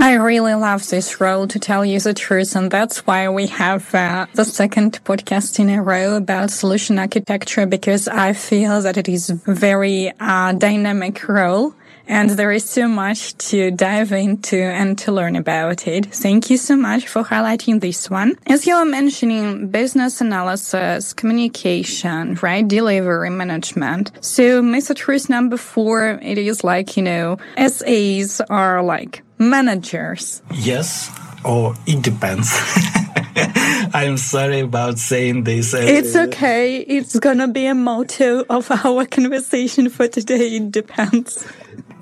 I 0.00 0.14
really 0.14 0.54
love 0.54 0.88
this 0.88 1.20
role 1.20 1.48
to 1.48 1.58
tell 1.58 1.84
you 1.84 1.98
the 1.98 2.14
truth. 2.14 2.54
And 2.54 2.70
that's 2.70 3.04
why 3.04 3.28
we 3.28 3.48
have 3.48 3.92
uh, 3.92 4.26
the 4.32 4.44
second 4.44 5.02
podcast 5.02 5.58
in 5.58 5.68
a 5.70 5.82
row 5.82 6.14
about 6.14 6.52
solution 6.52 7.00
architecture, 7.00 7.66
because 7.66 8.06
I 8.06 8.32
feel 8.32 8.80
that 8.82 8.96
it 8.96 9.08
is 9.08 9.28
very 9.30 10.12
uh, 10.20 10.52
dynamic 10.52 11.28
role 11.28 11.74
And 12.08 12.30
there 12.30 12.50
is 12.50 12.64
so 12.64 12.88
much 12.88 13.36
to 13.50 13.70
dive 13.70 14.12
into 14.12 14.56
and 14.56 14.96
to 14.98 15.12
learn 15.12 15.36
about 15.36 15.86
it. 15.86 16.06
Thank 16.06 16.48
you 16.48 16.56
so 16.56 16.74
much 16.74 17.06
for 17.06 17.22
highlighting 17.22 17.82
this 17.82 18.08
one. 18.08 18.38
As 18.46 18.66
you 18.66 18.76
were 18.76 18.86
mentioning, 18.86 19.68
business 19.68 20.22
analysis, 20.22 21.12
communication, 21.12 22.38
right? 22.42 22.66
Delivery 22.66 23.28
management. 23.28 24.10
So 24.22 24.62
myth 24.62 24.90
or 24.90 24.94
truth 24.94 25.28
number 25.28 25.58
four, 25.58 26.18
it 26.22 26.38
is 26.38 26.64
like, 26.64 26.96
you 26.96 27.02
know, 27.02 27.36
SAs 27.58 28.40
are 28.48 28.82
like 28.82 29.22
managers. 29.36 30.40
Yes, 30.54 31.10
or 31.44 31.74
it 31.86 32.02
depends. 32.02 32.48
I'm 33.94 34.16
sorry 34.16 34.60
about 34.60 34.98
saying 34.98 35.44
this. 35.44 35.74
Uh, 35.74 35.78
it's 35.80 36.16
okay. 36.16 36.78
It's 36.78 37.18
gonna 37.18 37.48
be 37.48 37.66
a 37.66 37.74
motto 37.74 38.44
of 38.48 38.70
our 38.70 39.06
conversation 39.16 39.88
for 39.90 40.08
today. 40.08 40.56
It 40.56 40.70
depends. 40.72 41.46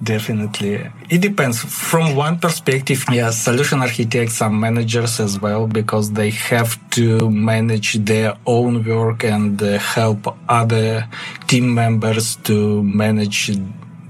Definitely. 0.03 0.91
It 1.09 1.23
depends. 1.23 1.63
From 1.63 2.17
one 2.17 2.39
perspective, 2.39 3.05
yes, 3.11 3.43
solution 3.43 3.81
architects 3.81 4.43
are 4.43 4.51
managers 4.51 5.21
as 5.21 5.41
well 5.41 5.67
because 5.67 6.13
they 6.13 6.31
have 6.31 6.79
to 6.91 7.31
manage 7.31 7.95
their 8.05 8.37
own 8.47 8.85
work 8.85 9.25
and 9.25 9.63
uh, 9.63 9.79
help 9.79 10.37
other 10.49 11.09
team 11.47 11.75
members 11.75 12.37
to 12.45 12.83
manage 12.83 13.51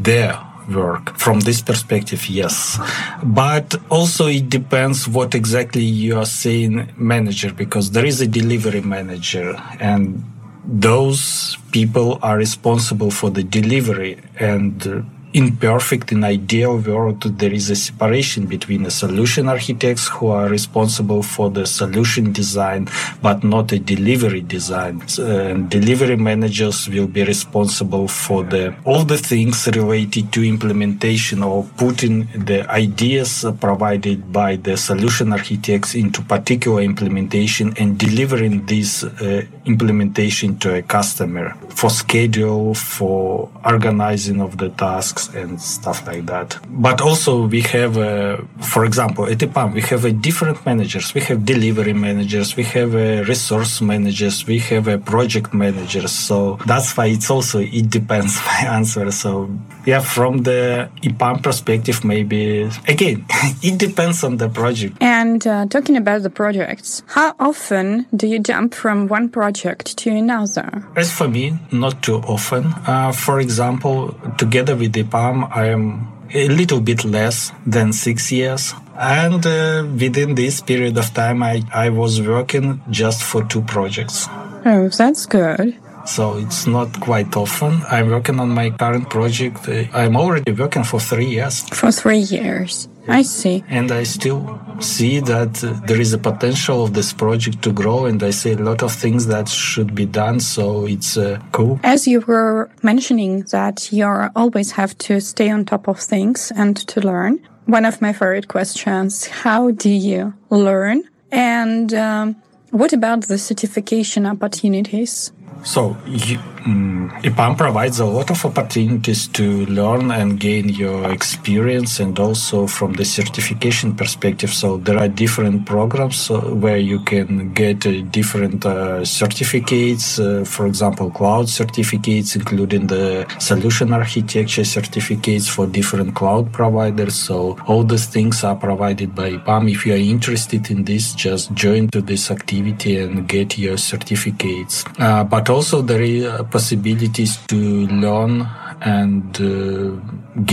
their 0.00 0.40
work. 0.68 1.16
From 1.16 1.40
this 1.40 1.62
perspective, 1.62 2.28
yes. 2.28 2.78
But 3.22 3.76
also 3.88 4.26
it 4.26 4.48
depends 4.48 5.06
what 5.06 5.36
exactly 5.36 5.84
you 5.84 6.18
are 6.18 6.26
saying 6.26 6.92
manager 6.96 7.52
because 7.52 7.92
there 7.92 8.04
is 8.04 8.20
a 8.20 8.26
delivery 8.26 8.80
manager 8.80 9.56
and 9.78 10.24
those 10.64 11.56
people 11.70 12.18
are 12.22 12.36
responsible 12.36 13.12
for 13.12 13.30
the 13.30 13.44
delivery 13.44 14.18
and 14.40 15.06
in 15.32 15.56
perfect 15.56 16.12
and 16.12 16.24
ideal 16.24 16.78
world, 16.78 17.22
there 17.38 17.52
is 17.52 17.68
a 17.70 17.76
separation 17.76 18.46
between 18.46 18.84
the 18.84 18.90
solution 18.90 19.48
architects 19.48 20.08
who 20.08 20.28
are 20.28 20.48
responsible 20.48 21.22
for 21.22 21.50
the 21.50 21.66
solution 21.66 22.32
design, 22.32 22.88
but 23.20 23.44
not 23.44 23.72
a 23.72 23.78
delivery 23.78 24.40
design. 24.40 25.02
And 25.18 25.68
delivery 25.68 26.16
managers 26.16 26.88
will 26.88 27.06
be 27.06 27.24
responsible 27.24 28.08
for 28.08 28.44
the 28.44 28.74
all 28.84 29.04
the 29.04 29.18
things 29.18 29.66
related 29.66 30.32
to 30.32 30.44
implementation 30.44 31.42
or 31.42 31.64
putting 31.76 32.26
the 32.44 32.68
ideas 32.70 33.44
provided 33.60 34.32
by 34.32 34.56
the 34.56 34.76
solution 34.76 35.32
architects 35.32 35.94
into 35.94 36.22
particular 36.22 36.80
implementation 36.80 37.74
and 37.78 37.98
delivering 37.98 38.64
this 38.66 39.04
uh, 39.04 39.42
implementation 39.64 40.58
to 40.58 40.74
a 40.74 40.82
customer 40.82 41.54
for 41.70 41.90
schedule, 41.90 42.74
for 42.74 43.50
organizing 43.64 44.40
of 44.40 44.56
the 44.56 44.70
tasks 45.16 45.34
and 45.34 45.60
stuff 45.60 46.06
like 46.06 46.26
that. 46.26 46.58
But 46.68 47.00
also 47.00 47.46
we 47.46 47.62
have, 47.62 47.96
uh, 47.96 48.38
for 48.60 48.84
example, 48.84 49.26
at 49.26 49.38
EPAM, 49.38 49.74
we 49.74 49.80
have 49.82 50.04
a 50.04 50.12
different 50.12 50.64
managers. 50.64 51.14
We 51.14 51.20
have 51.22 51.44
delivery 51.44 51.92
managers, 51.92 52.56
we 52.56 52.64
have 52.64 52.94
a 52.94 53.22
resource 53.24 53.80
managers, 53.80 54.46
we 54.46 54.58
have 54.70 54.88
a 54.88 54.98
project 54.98 55.54
managers. 55.54 56.12
So 56.12 56.58
that's 56.66 56.96
why 56.96 57.06
it's 57.06 57.30
also, 57.30 57.60
it 57.60 57.90
depends 57.90 58.36
my 58.46 58.68
answer. 58.76 59.10
So 59.10 59.48
yeah, 59.86 60.00
from 60.00 60.42
the 60.42 60.90
EPAM 61.02 61.42
perspective, 61.42 62.04
maybe 62.04 62.68
again, 62.88 63.24
it 63.62 63.78
depends 63.78 64.24
on 64.24 64.36
the 64.36 64.48
project. 64.48 64.96
And 65.00 65.46
uh, 65.46 65.66
talking 65.66 65.96
about 65.96 66.22
the 66.22 66.30
projects, 66.30 67.02
how 67.06 67.34
often 67.38 68.06
do 68.14 68.26
you 68.26 68.40
jump 68.40 68.74
from 68.74 69.06
one 69.06 69.28
project 69.28 69.96
to 69.98 70.10
another? 70.10 70.84
As 70.96 71.12
for 71.12 71.28
me, 71.28 71.58
not 71.70 72.02
too 72.02 72.16
often. 72.16 72.66
Uh, 72.86 73.12
for 73.12 73.40
example, 73.40 74.12
together 74.36 74.74
with 74.74 74.92
EPAM, 74.92 75.56
I 75.56 75.66
am 75.66 76.12
a 76.34 76.48
little 76.48 76.80
bit 76.80 77.04
less 77.04 77.52
than 77.64 77.92
six 77.92 78.32
years. 78.32 78.74
And 78.98 79.46
uh, 79.46 79.86
within 79.98 80.34
this 80.34 80.60
period 80.60 80.96
of 80.98 81.14
time, 81.14 81.42
I, 81.42 81.62
I 81.72 81.90
was 81.90 82.20
working 82.20 82.82
just 82.90 83.22
for 83.22 83.44
two 83.44 83.62
projects. 83.62 84.26
Oh, 84.64 84.88
that's 84.88 85.26
good. 85.26 85.76
So 86.06 86.38
it's 86.38 86.66
not 86.66 87.00
quite 87.00 87.36
often. 87.36 87.82
I'm 87.90 88.08
working 88.10 88.38
on 88.40 88.50
my 88.50 88.70
current 88.70 89.10
project. 89.10 89.68
I'm 89.92 90.16
already 90.16 90.52
working 90.52 90.84
for 90.84 91.00
three 91.00 91.26
years. 91.26 91.68
For 91.70 91.90
three 91.90 92.18
years. 92.18 92.88
I 93.08 93.22
see. 93.22 93.64
And 93.68 93.92
I 93.92 94.02
still 94.02 94.60
see 94.80 95.20
that 95.20 95.54
there 95.86 96.00
is 96.00 96.12
a 96.12 96.18
potential 96.18 96.84
of 96.84 96.92
this 96.92 97.12
project 97.12 97.62
to 97.62 97.72
grow, 97.72 98.06
and 98.06 98.22
I 98.22 98.30
see 98.30 98.52
a 98.52 98.56
lot 98.56 98.82
of 98.82 98.92
things 98.92 99.26
that 99.26 99.48
should 99.48 99.94
be 99.94 100.06
done. 100.06 100.40
So 100.40 100.86
it's 100.86 101.16
uh, 101.16 101.40
cool. 101.52 101.78
As 101.82 102.06
you 102.06 102.20
were 102.20 102.70
mentioning 102.82 103.42
that 103.52 103.92
you 103.92 104.06
always 104.34 104.72
have 104.72 104.96
to 104.98 105.20
stay 105.20 105.50
on 105.50 105.64
top 105.64 105.88
of 105.88 106.00
things 106.00 106.52
and 106.56 106.76
to 106.88 107.00
learn. 107.00 107.40
One 107.66 107.84
of 107.84 108.00
my 108.00 108.12
favorite 108.12 108.48
questions: 108.48 109.26
How 109.26 109.70
do 109.70 109.90
you 109.90 110.34
learn? 110.50 111.04
And 111.32 111.92
um, 111.94 112.36
what 112.70 112.92
about 112.92 113.26
the 113.26 113.38
certification 113.38 114.26
opportunities? 114.26 115.32
So, 115.64 115.96
you, 116.06 116.38
um, 116.66 117.10
EPAM 117.22 117.56
provides 117.56 118.00
a 118.00 118.04
lot 118.04 118.30
of 118.30 118.44
opportunities 118.44 119.28
to 119.28 119.66
learn 119.66 120.10
and 120.10 120.38
gain 120.40 120.68
your 120.68 121.10
experience, 121.12 122.00
and 122.00 122.18
also 122.18 122.66
from 122.66 122.92
the 122.94 123.04
certification 123.04 123.94
perspective. 123.94 124.52
So, 124.52 124.76
there 124.76 124.98
are 124.98 125.08
different 125.08 125.66
programs 125.66 126.30
uh, 126.30 126.40
where 126.40 126.76
you 126.78 127.00
can 127.00 127.52
get 127.52 127.86
uh, 127.86 128.02
different 128.10 128.66
uh, 128.66 129.04
certificates. 129.04 130.18
Uh, 130.18 130.44
for 130.44 130.66
example, 130.66 131.10
cloud 131.10 131.48
certificates, 131.48 132.36
including 132.36 132.88
the 132.88 133.26
solution 133.38 133.92
architecture 133.92 134.64
certificates 134.64 135.48
for 135.48 135.66
different 135.66 136.14
cloud 136.14 136.52
providers. 136.52 137.14
So, 137.14 137.56
all 137.66 137.84
these 137.84 138.06
things 138.06 138.42
are 138.44 138.56
provided 138.56 139.14
by 139.14 139.32
EPAM. 139.32 139.70
If 139.70 139.86
you 139.86 139.94
are 139.94 139.96
interested 139.96 140.70
in 140.70 140.84
this, 140.84 141.14
just 141.14 141.52
join 141.54 141.88
to 141.88 142.00
this 142.00 142.30
activity 142.30 142.98
and 142.98 143.28
get 143.28 143.56
your 143.56 143.76
certificates. 143.76 144.84
Uh, 144.98 145.22
but 145.24 145.48
also 145.48 145.82
there 145.82 146.02
are 146.02 146.44
possibilities 146.56 147.36
to 147.52 147.86
learn 148.04 148.48
and 148.80 149.28
uh, 149.40 149.50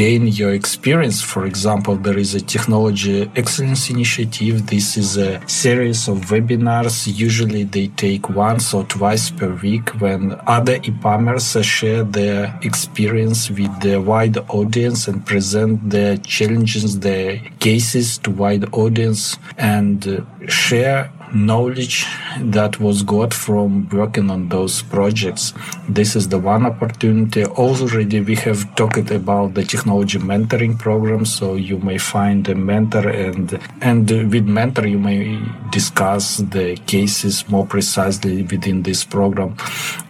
gain 0.02 0.28
your 0.28 0.54
experience. 0.54 1.22
For 1.22 1.46
example, 1.46 1.96
there 1.96 2.20
is 2.26 2.36
a 2.36 2.42
technology 2.56 3.32
excellence 3.38 3.90
initiative. 3.90 4.68
This 4.68 4.98
is 4.98 5.16
a 5.16 5.32
series 5.48 6.10
of 6.10 6.18
webinars. 6.34 6.96
Usually 7.30 7.64
they 7.64 7.88
take 8.06 8.24
once 8.30 8.74
or 8.74 8.84
twice 8.96 9.26
per 9.32 9.52
week 9.68 9.86
when 10.02 10.22
other 10.58 10.78
EPAMers 10.90 11.48
share 11.64 12.04
their 12.04 12.42
experience 12.70 13.50
with 13.50 13.74
the 13.80 13.96
wide 14.02 14.38
audience 14.60 15.08
and 15.08 15.26
present 15.26 15.90
their 15.90 16.18
challenges, 16.18 17.00
their 17.00 17.40
cases 17.68 18.18
to 18.24 18.30
wide 18.30 18.66
audience 18.74 19.38
and 19.58 20.06
uh, 20.06 20.22
share 20.48 21.10
knowledge 21.34 22.06
that 22.40 22.80
was 22.80 23.04
got 23.04 23.34
from 23.34 23.88
working 23.90 24.30
on 24.30 24.50
those 24.50 24.82
projects. 24.82 25.54
This 25.88 26.16
is 26.16 26.30
the 26.30 26.40
one 26.40 26.66
opportunity. 26.66 27.46
Already 27.46 28.22
we 28.22 28.36
have 28.36 28.76
talked 28.76 29.12
about 29.12 29.54
the 29.54 29.64
technology 29.64 30.20
mentoring 30.20 30.78
program, 30.78 31.26
so 31.26 31.56
you 31.56 31.78
may 31.80 31.98
find 31.98 32.48
a 32.50 32.56
mentor 32.56 33.08
and 33.10 33.60
and 33.82 34.10
with 34.10 34.46
mentor 34.46 34.88
you 34.88 35.00
may 35.00 35.40
discuss 35.72 36.38
the 36.38 36.76
cases 36.86 37.48
more 37.50 37.66
precisely 37.66 38.44
within 38.44 38.84
this 38.84 39.04
program. 39.04 39.56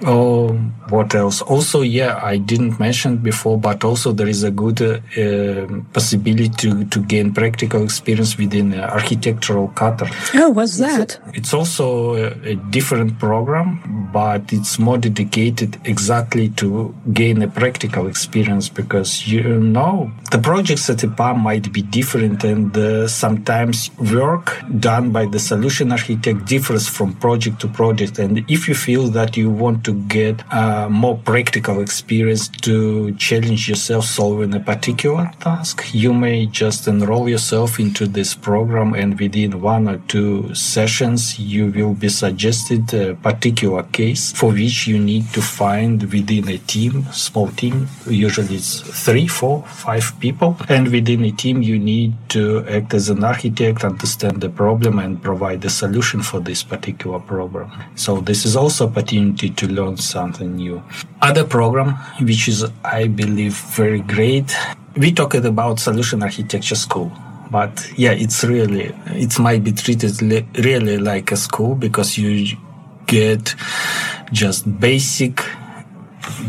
Oh, 0.05 0.53
what 0.89 1.15
else? 1.15 1.41
Also, 1.41 1.81
yeah, 1.81 2.19
I 2.21 2.37
didn't 2.37 2.79
mention 2.79 3.17
before, 3.17 3.57
but 3.57 3.83
also 3.83 4.11
there 4.11 4.27
is 4.27 4.43
a 4.43 4.51
good 4.51 4.81
uh, 4.81 5.67
possibility 5.93 6.49
to, 6.49 6.85
to 6.85 6.99
gain 6.99 7.33
practical 7.33 7.83
experience 7.83 8.37
within 8.37 8.73
architectural 8.79 9.69
kata. 9.69 10.09
Oh, 10.35 10.49
what's 10.49 10.77
that? 10.77 11.19
It's 11.33 11.53
also 11.53 12.12
a, 12.15 12.51
a, 12.51 12.55
different 12.55 13.19
program, 13.19 14.09
but 14.11 14.51
it's 14.51 14.79
more 14.79 14.97
dedicated 14.97 15.79
exactly 15.85 16.49
to 16.49 16.93
gain 17.13 17.41
a 17.41 17.47
practical 17.47 18.07
experience 18.07 18.69
because 18.69 19.27
you 19.27 19.59
know 19.59 20.11
the 20.31 20.39
projects 20.39 20.89
at 20.89 20.97
EPAM 20.97 21.39
might 21.39 21.71
be 21.71 21.81
different 21.81 22.43
and 22.43 22.75
uh, 22.77 23.07
sometimes 23.07 23.89
work 23.99 24.61
done 24.79 25.11
by 25.11 25.25
the 25.25 25.39
solution 25.39 25.91
architect 25.91 26.45
differs 26.45 26.87
from 26.87 27.13
project 27.15 27.59
to 27.61 27.67
project. 27.67 28.19
And 28.19 28.43
if 28.49 28.67
you 28.67 28.75
feel 28.75 29.07
that 29.09 29.37
you 29.37 29.49
want 29.49 29.83
to 29.85 29.93
get 30.03 30.41
a 30.51 30.89
more 30.89 31.17
practical 31.17 31.81
experience 31.81 32.47
to 32.47 33.13
challenge 33.15 33.69
yourself 33.69 34.05
solving 34.05 34.53
a 34.53 34.59
particular 34.59 35.31
task, 35.39 35.83
you 35.93 36.13
may 36.13 36.45
just 36.47 36.87
enroll 36.87 37.29
yourself 37.29 37.79
into 37.79 38.07
this 38.07 38.33
program 38.33 38.93
and 38.93 39.19
within 39.19 39.61
one 39.61 39.87
or 39.87 39.97
two 40.07 40.53
sessions 40.53 41.39
you 41.39 41.67
will 41.67 41.93
be 42.03 42.09
suggested 42.09 42.93
a 42.93 43.15
particular 43.15 43.83
case 43.83 44.33
for 44.33 44.51
which 44.51 44.87
you 44.87 44.99
need 44.99 45.25
to 45.31 45.41
find 45.41 46.03
within 46.11 46.49
a 46.49 46.57
team, 46.57 47.05
small 47.13 47.47
team, 47.61 47.87
usually 48.05 48.55
it's 48.55 48.81
three, 49.05 49.25
four, 49.25 49.63
five 49.85 50.05
people. 50.19 50.57
And 50.67 50.91
within 50.91 51.23
a 51.23 51.31
team, 51.31 51.61
you 51.61 51.79
need 51.79 52.11
to 52.35 52.67
act 52.67 52.93
as 52.93 53.07
an 53.07 53.23
architect, 53.23 53.85
understand 53.85 54.41
the 54.41 54.49
problem 54.49 54.99
and 54.99 55.23
provide 55.23 55.63
a 55.63 55.69
solution 55.69 56.21
for 56.21 56.41
this 56.41 56.61
particular 56.61 57.19
problem. 57.19 57.71
So 57.95 58.19
this 58.19 58.45
is 58.45 58.57
also 58.57 58.87
opportunity 58.89 59.49
to 59.51 59.65
learn 59.67 59.95
something 59.95 60.57
new. 60.57 60.83
Other 61.21 61.45
program, 61.45 61.93
which 62.19 62.49
is, 62.49 62.65
I 62.83 63.07
believe, 63.07 63.55
very 63.77 64.01
great 64.01 64.53
we 64.95 65.11
talked 65.11 65.33
about 65.33 65.79
solution 65.79 66.21
architecture 66.21 66.75
school 66.75 67.11
but 67.53 67.73
yeah 67.95 68.13
it's 68.23 68.43
really 68.43 68.85
it 69.25 69.37
might 69.39 69.63
be 69.63 69.71
treated 69.71 70.13
really 70.69 70.97
like 70.97 71.31
a 71.31 71.37
school 71.37 71.75
because 71.75 72.17
you 72.17 72.57
get 73.05 73.55
just 74.31 74.61
basic 74.79 75.35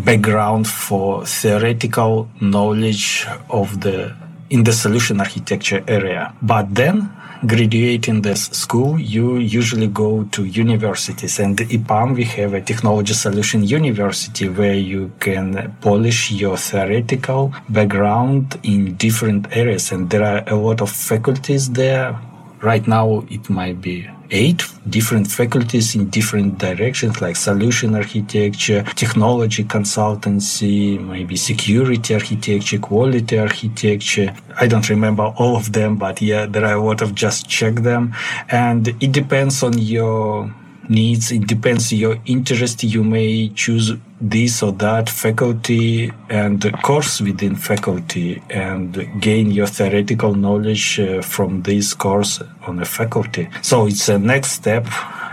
background 0.05 0.67
for 0.67 1.27
theoretical 1.27 2.29
knowledge 2.41 3.27
of 3.51 3.81
the 3.81 4.15
in 4.51 4.65
the 4.65 4.73
solution 4.73 5.21
architecture 5.21 5.83
area. 5.89 6.33
But 6.43 6.75
then 6.75 7.11
graduating 7.47 8.23
this 8.23 8.47
school, 8.47 8.99
you 8.99 9.37
usually 9.37 9.89
go 9.89 10.25
to 10.33 10.45
universities. 10.45 11.39
And 11.39 11.59
EPAM, 11.59 12.15
we 12.15 12.25
have 12.25 12.55
a 12.55 12.61
technology 12.61 13.15
solution 13.15 13.65
university 13.65 14.49
where 14.49 14.75
you 14.75 15.13
can 15.21 15.77
polish 15.81 16.31
your 16.31 16.57
theoretical 16.57 17.53
background 17.69 18.59
in 18.63 18.95
different 18.97 19.55
areas. 19.57 19.93
And 19.93 20.11
there 20.11 20.23
are 20.23 20.45
a 20.47 20.57
lot 20.57 20.81
of 20.81 20.91
faculties 20.91 21.71
there. 21.71 22.19
Right 22.63 22.87
now, 22.89 23.25
it 23.29 23.51
might 23.51 23.81
be 23.81 24.09
eight 24.31 24.65
different 24.89 25.27
faculties 25.27 25.95
in 25.95 26.11
different 26.11 26.59
directions 26.59 27.21
like 27.21 27.37
solution 27.37 27.95
architecture, 27.95 28.83
technology 28.95 29.65
consultancy, 29.65 30.99
maybe 31.01 31.37
security 31.37 32.15
architecture, 32.15 32.79
quality 32.79 33.39
architecture. 33.39 34.35
I 34.61 34.67
don't 34.67 34.89
remember 34.89 35.25
all 35.37 35.57
of 35.57 35.73
them, 35.73 35.97
but 35.97 36.21
yeah, 36.21 36.47
there 36.47 36.65
are 36.65 36.75
a 36.75 36.83
lot 36.83 37.03
of 37.03 37.15
just 37.15 37.49
check 37.49 37.77
them. 37.77 38.15
And 38.51 38.89
it 39.01 39.13
depends 39.13 39.63
on 39.63 39.79
your 39.79 40.53
needs. 40.89 41.33
It 41.33 41.47
depends 41.47 41.93
your 41.93 42.19
interest. 42.27 42.83
You 42.85 43.05
may 43.05 43.49
choose 43.49 43.93
this 44.21 44.63
or 44.63 44.73
that 44.73 45.09
faculty 45.11 46.11
and 46.29 46.73
course 46.83 47.21
within 47.21 47.57
faculty 47.57 48.43
and 48.51 49.21
gain 49.21 49.51
your 49.51 49.67
theoretical 49.67 50.35
knowledge 50.35 51.01
uh, 51.01 51.21
from 51.23 51.63
this 51.63 51.95
course 51.95 52.43
on 52.67 52.79
a 52.81 52.85
faculty. 52.85 53.49
So 53.63 53.87
it's 53.87 54.09
a 54.09 54.19
next 54.19 54.53
step 54.53 54.87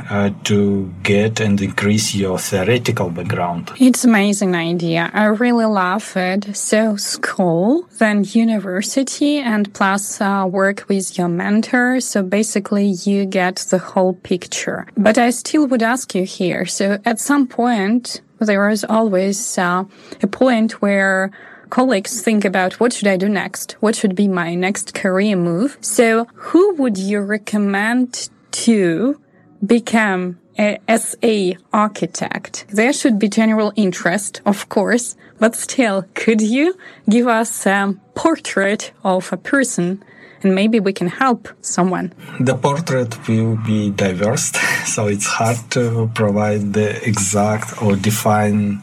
uh, 0.09 0.31
to 0.43 0.93
get 1.03 1.39
and 1.39 1.61
increase 1.61 2.15
your 2.15 2.37
theoretical 2.39 3.09
background. 3.09 3.71
It's 3.79 4.03
amazing 4.03 4.55
idea. 4.55 5.09
I 5.13 5.25
really 5.25 5.65
love 5.65 6.13
it. 6.15 6.55
So 6.55 6.95
school, 6.97 7.87
then 7.99 8.25
university, 8.27 9.37
and 9.37 9.73
plus 9.73 10.19
uh, 10.19 10.45
work 10.49 10.85
with 10.89 11.17
your 11.17 11.29
mentor. 11.29 11.99
So 12.01 12.23
basically, 12.23 12.87
you 13.05 13.25
get 13.25 13.57
the 13.69 13.77
whole 13.77 14.13
picture. 14.13 14.87
But 14.97 15.17
I 15.17 15.29
still 15.29 15.67
would 15.67 15.83
ask 15.83 16.13
you 16.15 16.25
here. 16.25 16.65
So 16.65 16.99
at 17.05 17.19
some 17.19 17.47
point, 17.47 18.21
there 18.45 18.69
is 18.69 18.83
always 18.83 19.57
uh, 19.57 19.83
a 20.21 20.27
point 20.27 20.81
where 20.81 21.31
colleagues 21.69 22.21
think 22.21 22.45
about 22.45 22.79
what 22.79 22.93
should 22.93 23.07
I 23.07 23.17
do 23.17 23.29
next? 23.29 23.73
What 23.79 23.95
should 23.95 24.15
be 24.15 24.27
my 24.27 24.55
next 24.55 24.93
career 24.93 25.35
move? 25.35 25.77
So 25.81 26.25
who 26.35 26.75
would 26.75 26.97
you 26.97 27.21
recommend 27.21 28.29
to 28.51 29.19
become 29.65 30.39
a 30.59 30.77
SA 30.95 31.59
architect? 31.73 32.65
There 32.69 32.93
should 32.93 33.17
be 33.17 33.29
general 33.29 33.71
interest, 33.75 34.41
of 34.45 34.69
course, 34.69 35.15
but 35.39 35.55
still, 35.55 36.05
could 36.13 36.41
you 36.41 36.75
give 37.09 37.27
us 37.27 37.65
a 37.65 37.95
portrait 38.15 38.91
of 39.03 39.31
a 39.33 39.37
person 39.37 40.03
and 40.43 40.55
maybe 40.55 40.79
we 40.79 40.93
can 40.93 41.07
help 41.07 41.47
someone. 41.61 42.13
The 42.39 42.55
portrait 42.55 43.27
will 43.27 43.57
be 43.57 43.91
diverse, 43.91 44.51
so 44.85 45.07
it's 45.07 45.25
hard 45.25 45.57
to 45.71 46.09
provide 46.13 46.73
the 46.73 47.03
exact 47.07 47.81
or 47.81 47.95
define 47.95 48.81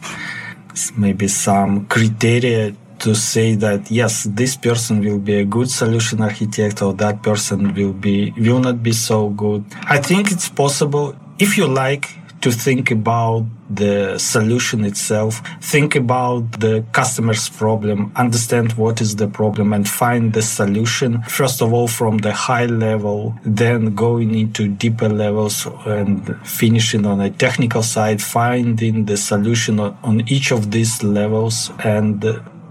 maybe 0.97 1.27
some 1.27 1.85
criteria 1.87 2.73
to 2.99 3.15
say 3.15 3.55
that 3.55 3.89
yes 3.89 4.27
this 4.31 4.55
person 4.57 4.99
will 4.99 5.19
be 5.19 5.35
a 5.35 5.45
good 5.45 5.69
solution 5.69 6.21
architect 6.21 6.81
or 6.81 6.93
that 6.93 7.23
person 7.23 7.73
will 7.73 7.93
be 7.93 8.31
will 8.37 8.59
not 8.59 8.83
be 8.83 8.91
so 8.91 9.29
good 9.29 9.63
i 9.83 9.97
think 9.97 10.31
it's 10.31 10.49
possible 10.49 11.15
if 11.39 11.57
you 11.57 11.65
like 11.65 12.18
to 12.41 12.51
think 12.51 12.91
about 12.91 13.45
the 13.69 14.17
solution 14.17 14.83
itself, 14.85 15.41
think 15.61 15.95
about 15.95 16.59
the 16.59 16.83
customer's 16.91 17.49
problem, 17.49 18.11
understand 18.15 18.73
what 18.73 19.01
is 19.01 19.15
the 19.17 19.27
problem 19.27 19.73
and 19.73 19.87
find 19.87 20.33
the 20.33 20.41
solution. 20.41 21.21
First 21.23 21.61
of 21.61 21.73
all, 21.73 21.87
from 21.87 22.19
the 22.19 22.33
high 22.33 22.65
level, 22.65 23.35
then 23.43 23.95
going 23.95 24.33
into 24.33 24.67
deeper 24.67 25.09
levels 25.09 25.67
and 25.85 26.35
finishing 26.47 27.05
on 27.05 27.21
a 27.21 27.29
technical 27.29 27.83
side, 27.83 28.21
finding 28.21 29.05
the 29.05 29.17
solution 29.17 29.79
on 29.79 30.27
each 30.27 30.51
of 30.51 30.71
these 30.71 31.03
levels 31.03 31.71
and 31.83 32.25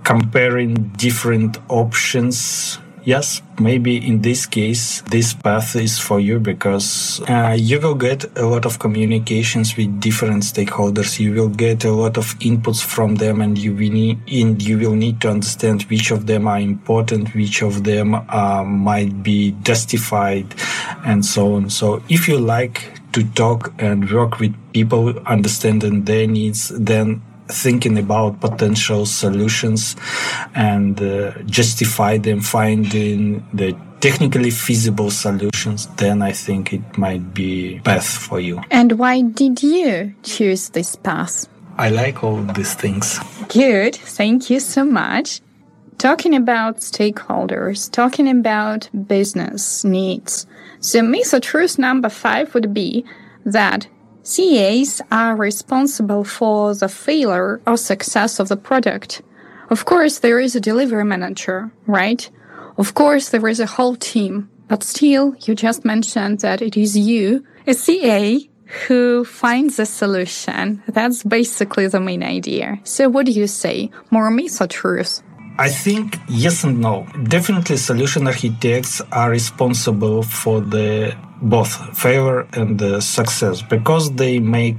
comparing 0.05 0.75
different 0.97 1.59
options 1.69 2.79
yes, 3.09 3.41
maybe 3.59 3.97
in 3.97 4.21
this 4.21 4.45
case, 4.45 5.01
this 5.09 5.33
path 5.33 5.75
is 5.77 5.99
for 5.99 6.21
you 6.21 6.39
because 6.39 7.23
uh, 7.27 7.57
you 7.59 7.81
will 7.81 7.95
get 7.95 8.21
a 8.37 8.47
lot 8.47 8.67
of 8.67 8.79
communications 8.79 9.77
with 9.79 9.99
different 9.99 10.43
stakeholders. 10.43 11.19
You 11.19 11.33
will 11.33 11.49
get 11.49 11.87
a 11.87 11.91
lot 11.91 12.19
of 12.19 12.39
inputs 12.41 12.85
from 12.85 13.17
them, 13.17 13.41
and 13.41 13.57
you 13.57 13.73
will 13.73 13.91
need, 13.91 14.19
and 14.31 14.63
you 14.63 14.77
will 14.77 14.95
need 14.95 15.23
to 15.23 15.31
understand 15.31 15.85
which 15.85 16.11
of 16.11 16.27
them 16.27 16.47
are 16.47 16.61
important, 16.61 17.35
which 17.35 17.63
of 17.63 17.85
them 17.85 18.15
uh, 18.15 18.63
might 18.65 19.23
be 19.23 19.57
justified, 19.63 20.55
and 21.07 21.25
so 21.25 21.55
on. 21.55 21.71
So, 21.71 22.03
if 22.11 22.29
you 22.29 22.39
like 22.39 22.93
to 23.13 23.25
talk 23.33 23.73
and 23.79 24.11
work 24.11 24.39
with 24.39 24.55
people, 24.75 25.19
understanding 25.21 26.05
their 26.05 26.27
needs, 26.27 26.69
then 26.69 27.23
thinking 27.49 27.99
about 27.99 28.41
potential 28.41 29.07
solutions 29.07 29.97
and 30.55 31.01
uh, 31.01 31.33
justify 31.47 32.19
them, 32.19 32.41
finding 32.41 33.47
the 33.53 33.77
technically 34.01 34.51
feasible 34.51 35.11
solutions, 35.11 35.87
then 35.97 36.23
I 36.23 36.33
think 36.33 36.73
it 36.73 36.99
might 36.99 37.35
be 37.35 37.81
path 37.81 38.07
for 38.07 38.41
you. 38.41 38.61
And 38.71 38.93
why 38.93 39.23
did 39.23 39.63
you 39.63 40.15
choose 40.23 40.71
this 40.71 40.97
path? 40.97 41.47
I 41.77 41.91
like 41.91 42.25
all 42.25 42.43
these 42.43 42.75
things. 42.75 43.19
Good. 43.49 43.95
Thank 43.95 44.51
you 44.51 44.61
so 44.61 44.85
much. 44.85 45.41
Talking 45.97 46.35
about 46.35 46.77
stakeholders, 46.79 47.91
talking 47.91 48.29
about 48.29 48.89
business 49.07 49.85
needs. 49.85 50.47
So, 50.81 51.03
myth 51.03 51.35
or 51.35 51.41
truth 51.41 51.79
number 51.79 52.09
five 52.09 52.55
would 52.55 52.73
be 52.73 53.05
that 53.45 53.89
SAs 54.29 55.01
are 55.11 55.35
responsible 55.35 56.23
for 56.23 56.75
the 56.75 56.89
failure 56.89 57.63
or 57.67 57.79
success 57.79 58.39
of 58.39 58.49
the 58.49 58.59
product. 58.59 59.23
Of 59.71 59.87
course, 59.87 60.19
there 60.19 60.39
is 60.39 60.55
a 60.55 60.61
delivery 60.61 61.05
manager, 61.05 61.73
right? 61.87 62.29
Of 62.77 62.93
course, 62.93 63.31
there 63.31 63.49
is 63.49 63.59
a 63.59 63.67
whole 63.67 63.97
team, 63.97 64.51
but 64.69 64.83
still, 64.83 65.35
you 65.47 65.55
just 65.55 65.83
mentioned 65.83 66.41
that 66.41 66.61
it 66.61 66.77
is 66.77 66.95
you, 66.95 67.43
a 67.67 67.73
SA, 67.73 68.39
who 68.87 69.25
finds 69.25 69.79
a 69.79 69.87
solution. 69.87 70.83
That's 70.87 71.23
basically 71.23 71.87
the 71.89 72.01
main 72.01 72.23
idea. 72.23 72.81
So 72.85 73.09
what 73.09 73.25
do 73.25 73.33
you 73.33 73.47
say? 73.47 73.91
More 74.11 74.31
myth 74.31 74.61
or 74.61 74.67
truth? 74.67 75.23
I 75.59 75.71
think 75.71 76.19
yes 76.29 76.65
and 76.65 76.81
no. 76.81 77.07
Definitely 77.25 77.79
solution 77.79 78.27
architects 78.27 79.01
are 79.11 79.31
responsible 79.31 80.23
for 80.23 80.61
the 80.61 81.17
both 81.41 81.97
failure 81.97 82.47
and 82.53 82.79
the 82.79 83.01
success 83.01 83.63
because 83.63 84.13
they 84.13 84.39
make 84.39 84.77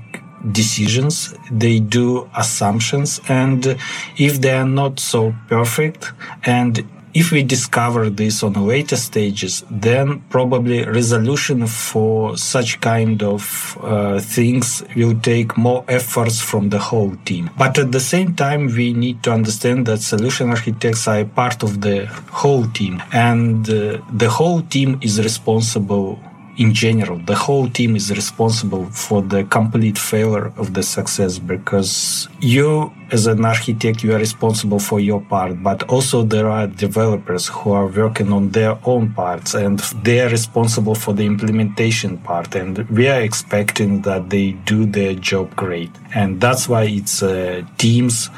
decisions 0.52 1.34
they 1.52 1.80
do 1.80 2.30
assumptions 2.36 3.20
and 3.28 3.78
if 4.18 4.40
they 4.40 4.52
are 4.52 4.66
not 4.66 5.00
so 5.00 5.34
perfect 5.50 6.14
and 6.46 6.86
if 7.14 7.32
we 7.32 7.42
discover 7.44 8.10
this 8.10 8.44
on 8.44 8.54
later 8.54 8.96
stages, 8.96 9.64
then 9.72 10.22
probably 10.30 10.86
resolution 10.86 11.66
for 11.66 12.38
such 12.38 12.80
kind 12.82 13.24
of 13.24 13.78
uh, 13.82 14.20
things 14.20 14.84
will 14.96 15.20
take 15.20 15.58
more 15.58 15.84
efforts 15.88 16.40
from 16.40 16.70
the 16.70 16.78
whole 16.78 17.16
team. 17.26 17.50
But 17.58 17.80
at 17.80 17.92
the 17.92 18.00
same 18.00 18.36
time, 18.36 18.68
we 18.68 18.94
need 18.94 19.24
to 19.24 19.32
understand 19.32 19.88
that 19.88 20.02
solution 20.02 20.50
architects 20.52 21.08
are 21.08 21.26
part 21.26 21.64
of 21.64 21.82
the 21.82 22.06
whole 22.32 22.66
team, 22.68 23.02
and 23.12 23.68
uh, 23.70 23.98
the 24.14 24.30
whole 24.30 24.62
team 24.62 25.00
is 25.02 25.20
responsible 25.20 26.20
in 26.60 26.74
general, 26.74 27.18
the 27.20 27.36
whole 27.36 27.70
team 27.70 27.96
is 27.96 28.12
responsible 28.12 28.86
for 28.88 29.22
the 29.22 29.46
complete 29.46 29.98
failure 29.98 30.52
of 30.58 30.74
the 30.74 30.84
success 30.84 31.40
because 31.40 32.28
you, 32.42 32.92
as 33.12 33.28
an 33.28 33.46
architect, 33.46 34.04
you 34.04 34.14
are 34.14 34.20
responsible 34.20 34.78
for 34.78 35.00
your 35.00 35.22
part, 35.22 35.64
but 35.64 35.84
also 35.84 36.22
there 36.22 36.50
are 36.50 36.68
developers 36.68 37.48
who 37.48 37.72
are 37.72 37.88
working 37.88 38.34
on 38.34 38.50
their 38.50 38.78
own 38.84 39.14
parts 39.14 39.54
and 39.54 39.80
they 40.04 40.20
are 40.20 40.28
responsible 40.28 40.96
for 40.96 41.14
the 41.14 41.26
implementation 41.26 42.18
part. 42.18 42.54
And 42.56 42.80
we 42.90 43.08
are 43.08 43.22
expecting 43.22 44.02
that 44.02 44.30
they 44.30 44.52
do 44.52 44.86
their 44.86 45.16
job 45.16 45.56
great. 45.56 45.92
And 46.14 46.42
that's 46.42 46.68
why 46.68 46.84
it's 46.84 47.22
a 47.22 47.66
team's 47.78 48.30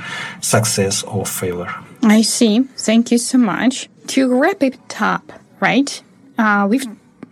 success 0.41 1.01
or 1.03 1.25
failure. 1.25 1.73
I 2.03 2.21
see. 2.21 2.59
Thank 2.77 3.11
you 3.11 3.17
so 3.17 3.39
much. 3.39 3.89
To 4.07 4.31
wrap 4.39 4.61
it 4.61 5.01
up, 5.01 5.31
right? 5.59 6.03
Uh, 6.37 6.67
we've 6.69 6.85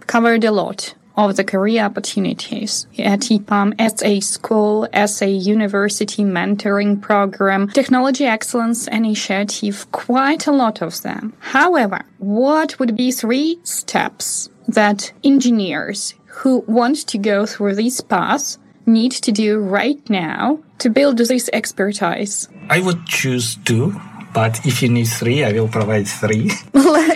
covered 0.10 0.44
a 0.44 0.52
lot 0.52 0.96
of 1.16 1.36
the 1.36 1.44
career 1.44 1.84
opportunities 1.84 2.88
at 2.98 3.20
EPAM 3.20 3.76
as 3.78 4.02
a 4.02 4.20
school, 4.22 4.88
as 4.92 5.22
a 5.22 5.30
university 5.30 6.24
mentoring 6.24 7.00
program, 7.00 7.68
technology 7.70 8.26
excellence 8.26 8.88
initiative, 8.88 9.86
quite 9.92 10.48
a 10.48 10.52
lot 10.52 10.82
of 10.82 11.00
them. 11.04 11.34
However, 11.40 12.00
what 12.18 12.80
would 12.80 12.96
be 12.96 13.12
three 13.12 13.60
steps 13.64 14.50
that 14.68 15.12
engineers 15.24 16.16
who 16.26 16.64
want 16.68 16.98
to 17.08 17.18
go 17.20 17.46
through 17.46 17.76
this 17.76 18.02
path 18.02 18.58
need 18.88 19.12
to 19.12 19.32
do 19.32 19.60
right 19.60 20.02
now 20.10 20.60
to 20.80 20.90
build 20.90 21.20
this 21.20 21.50
expertise? 21.54 22.50
I 22.68 22.80
would 22.80 23.06
choose 23.06 23.58
two 23.64 23.94
but 24.40 24.66
if 24.66 24.82
you 24.82 24.88
need 24.88 25.10
three, 25.20 25.44
I 25.44 25.52
will 25.52 25.68
provide 25.68 26.08
three. 26.08 26.50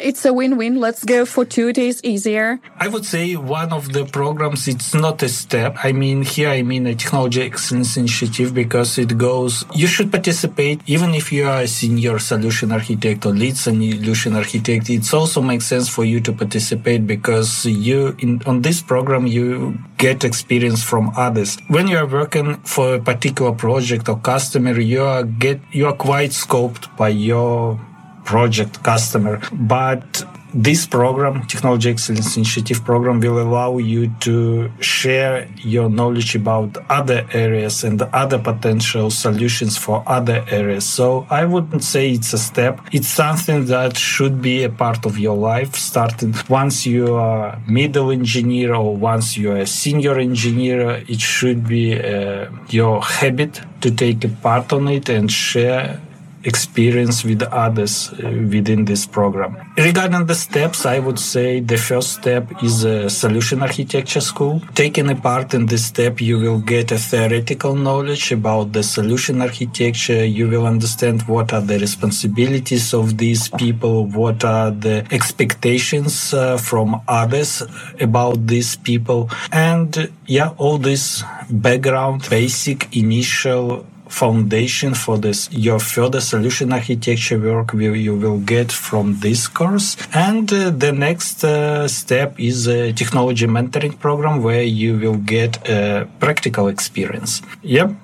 it's 0.10 0.26
a 0.26 0.34
win-win. 0.34 0.76
Let's 0.80 1.04
go 1.06 1.26
for 1.26 1.46
two 1.46 1.72
days 1.72 2.04
easier. 2.04 2.60
I 2.78 2.88
would 2.90 3.06
say 3.06 3.36
one 3.38 3.72
of 3.72 3.94
the 3.94 4.04
programs, 4.06 4.68
it's 4.68 4.94
not 4.94 5.24
a 5.24 5.30
step. 5.30 5.78
I 5.84 5.94
mean, 5.94 6.24
here 6.24 6.50
I 6.50 6.64
mean 6.64 6.86
a 6.86 6.96
technology 6.96 7.42
excellence 7.42 7.96
initiative 7.96 8.54
because 8.54 8.98
it 8.98 9.18
goes, 9.18 9.64
you 9.74 9.88
should 9.88 10.12
participate 10.12 10.82
even 10.86 11.14
if 11.14 11.32
you 11.32 11.48
are 11.48 11.62
a 11.62 11.68
senior 11.68 12.20
solution 12.20 12.74
architect 12.74 13.26
or 13.26 13.32
lead 13.32 13.56
solution 13.56 14.36
architect. 14.36 14.90
It 14.90 15.14
also 15.14 15.42
makes 15.42 15.66
sense 15.66 15.88
for 15.88 16.04
you 16.04 16.20
to 16.22 16.34
participate 16.34 17.08
because 17.08 17.66
you, 17.66 18.18
in, 18.20 18.42
on 18.46 18.64
this 18.64 18.82
program, 18.82 19.28
you 19.28 19.78
get 19.98 20.26
experience 20.26 20.84
from 20.84 21.12
others. 21.16 21.58
When 21.70 21.88
you 21.88 21.98
are 21.98 22.06
working 22.20 22.58
for 22.64 22.96
a 22.96 23.00
particular 23.00 23.54
project 23.54 24.10
or 24.10 24.18
customer, 24.18 24.78
you 24.78 25.04
are 25.04 25.24
get, 25.24 25.62
you 25.72 25.86
are 25.88 25.96
quite 25.96 26.32
scoped 26.32 26.86
by 26.98 27.13
your 27.14 27.80
project 28.26 28.84
customer. 28.84 29.40
But 29.52 30.26
this 30.54 30.86
program, 30.86 31.46
Technology 31.48 31.90
Excellence 31.90 32.38
Initiative 32.38 32.86
program, 32.86 33.20
will 33.20 33.40
allow 33.42 33.80
you 33.80 34.14
to 34.20 34.72
share 34.80 35.50
your 35.58 35.90
knowledge 35.90 36.36
about 36.36 36.78
other 36.90 37.26
areas 37.34 37.84
and 37.84 38.00
other 38.02 38.38
potential 38.38 39.10
solutions 39.10 39.78
for 39.78 40.04
other 40.06 40.46
areas. 40.52 40.86
So 40.86 41.26
I 41.30 41.46
wouldn't 41.46 41.84
say 41.84 42.12
it's 42.12 42.34
a 42.34 42.38
step. 42.38 42.80
It's 42.92 43.08
something 43.08 43.66
that 43.66 43.98
should 43.98 44.44
be 44.44 44.64
a 44.64 44.70
part 44.70 45.06
of 45.08 45.18
your 45.18 45.36
life, 45.36 45.76
starting 45.76 46.36
once 46.48 46.86
you 46.86 47.16
are 47.16 47.60
middle 47.68 48.12
engineer 48.12 48.76
or 48.76 48.96
once 48.96 49.36
you're 49.36 49.58
a 49.58 49.68
senior 49.68 50.20
engineer. 50.20 51.04
It 51.08 51.20
should 51.20 51.68
be 51.68 52.00
uh, 52.00 52.50
your 52.70 53.02
habit 53.02 53.60
to 53.82 53.90
take 53.90 54.24
a 54.24 54.30
part 54.30 54.72
on 54.72 54.88
it 54.88 55.10
and 55.10 55.32
share 55.32 56.00
experience 56.44 57.24
with 57.24 57.42
others 57.44 58.12
uh, 58.12 58.30
within 58.50 58.86
this 58.86 59.06
program. 59.06 59.58
Regarding 59.78 60.26
the 60.26 60.36
steps, 60.36 60.86
I 60.86 61.00
would 61.00 61.20
say 61.20 61.60
the 61.60 61.78
first 61.78 62.14
step 62.14 62.64
is 62.64 62.84
a 62.84 63.10
solution 63.10 63.62
architecture 63.62 64.22
school. 64.22 64.62
Taking 64.76 65.10
a 65.10 65.16
part 65.16 65.54
in 65.54 65.66
this 65.68 65.86
step, 65.86 66.22
you 66.22 66.40
will 66.40 66.60
get 66.60 66.92
a 66.92 66.98
theoretical 66.98 67.76
knowledge 67.76 68.32
about 68.32 68.74
the 68.74 68.84
solution 68.84 69.42
architecture. 69.42 70.26
You 70.26 70.50
will 70.50 70.66
understand 70.66 71.24
what 71.24 71.54
are 71.54 71.62
the 71.62 71.80
responsibilities 71.80 72.94
of 72.94 73.18
these 73.18 73.48
people, 73.50 74.06
what 74.08 74.44
are 74.44 74.72
the 74.72 75.06
expectations 75.12 76.34
uh, 76.34 76.58
from 76.58 77.02
others 77.08 77.64
about 78.00 78.48
these 78.48 78.76
people. 78.76 79.30
And 79.52 80.12
yeah, 80.26 80.50
all 80.58 80.78
this 80.78 81.24
background, 81.50 82.28
basic 82.30 82.96
initial 82.96 83.86
foundation 84.22 84.94
for 84.94 85.18
this 85.18 85.50
your 85.52 85.80
further 85.80 86.22
solution 86.22 86.72
architecture 86.72 87.40
work 87.40 87.74
will, 87.74 87.96
you 87.96 88.16
will 88.16 88.40
get 88.56 88.72
from 88.72 89.06
this 89.20 89.48
course. 89.48 89.98
And 90.14 90.52
uh, 90.54 90.70
the 90.70 90.92
next 90.92 91.44
uh, 91.44 91.88
step 91.88 92.40
is 92.40 92.68
a 92.68 92.94
technology 92.94 93.48
mentoring 93.48 93.98
program 94.00 94.44
where 94.44 94.64
you 94.82 94.98
will 94.98 95.20
get 95.36 95.52
a 95.70 96.08
practical 96.20 96.68
experience. 96.68 97.42
Yep 97.64 98.03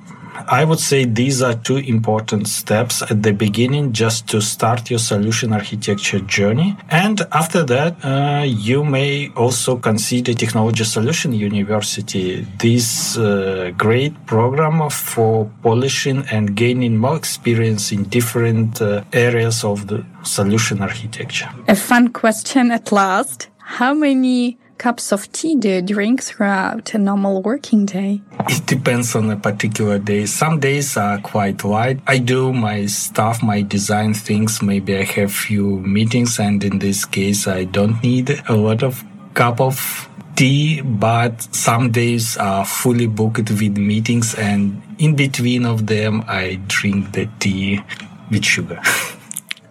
I 0.51 0.65
would 0.65 0.79
say 0.79 1.05
these 1.05 1.43
are 1.43 1.53
two 1.53 1.77
important 1.77 2.47
steps 2.47 3.03
at 3.03 3.21
the 3.21 3.33
beginning 3.33 3.93
just 3.93 4.27
to 4.29 4.41
start 4.41 4.89
your 4.89 4.97
solution 4.97 5.53
architecture 5.53 6.19
journey. 6.21 6.75
And 6.89 7.21
after 7.31 7.63
that, 7.65 8.03
uh, 8.03 8.45
you 8.47 8.83
may 8.83 9.29
also 9.35 9.77
consider 9.77 10.33
Technology 10.33 10.85
Solution 10.85 11.33
University, 11.33 12.47
this 12.57 13.15
uh, 13.15 13.71
great 13.77 14.25
program 14.25 14.89
for 14.89 15.51
polishing 15.61 16.25
and 16.31 16.55
gaining 16.55 16.97
more 16.97 17.15
experience 17.15 17.91
in 17.91 18.05
different 18.05 18.81
uh, 18.81 19.03
areas 19.13 19.63
of 19.63 19.85
the 19.85 20.03
solution 20.23 20.81
architecture. 20.81 21.49
A 21.67 21.75
fun 21.75 22.07
question 22.07 22.71
at 22.71 22.91
last. 22.91 23.49
How 23.59 23.93
many 23.93 24.57
cups 24.79 25.11
of 25.11 25.29
tea 25.33 25.55
do 25.55 25.69
you 25.69 25.81
drink 25.81 26.23
throughout 26.23 26.93
a 26.93 26.97
normal 26.97 27.41
working 27.43 27.85
day? 27.85 28.21
It 28.47 28.65
depends 28.65 29.13
on 29.13 29.29
a 29.29 29.35
particular 29.35 29.99
day. 29.99 30.25
Some 30.25 30.59
days 30.59 30.95
are 30.95 31.19
quite 31.19 31.63
light. 31.65 31.99
I 32.07 32.17
do 32.17 32.53
my 32.53 32.85
stuff, 32.87 33.43
my 33.43 33.61
design 33.61 34.13
things. 34.13 34.61
Maybe 34.61 34.95
I 34.97 35.03
have 35.03 35.31
few 35.33 35.79
meetings, 35.81 36.39
and 36.39 36.63
in 36.63 36.79
this 36.79 37.03
case, 37.05 37.45
I 37.45 37.65
don't 37.65 38.01
need 38.01 38.41
a 38.47 38.55
lot 38.55 38.81
of 38.81 39.03
cup 39.33 39.59
of 39.59 40.09
tea. 40.35 40.81
But 40.81 41.53
some 41.53 41.91
days 41.91 42.37
are 42.37 42.65
fully 42.65 43.07
booked 43.07 43.51
with 43.51 43.77
meetings, 43.77 44.33
and 44.33 44.81
in 44.97 45.15
between 45.15 45.65
of 45.65 45.87
them, 45.87 46.23
I 46.25 46.59
drink 46.67 47.11
the 47.11 47.27
tea 47.39 47.81
with 48.31 48.45
sugar. 48.45 48.81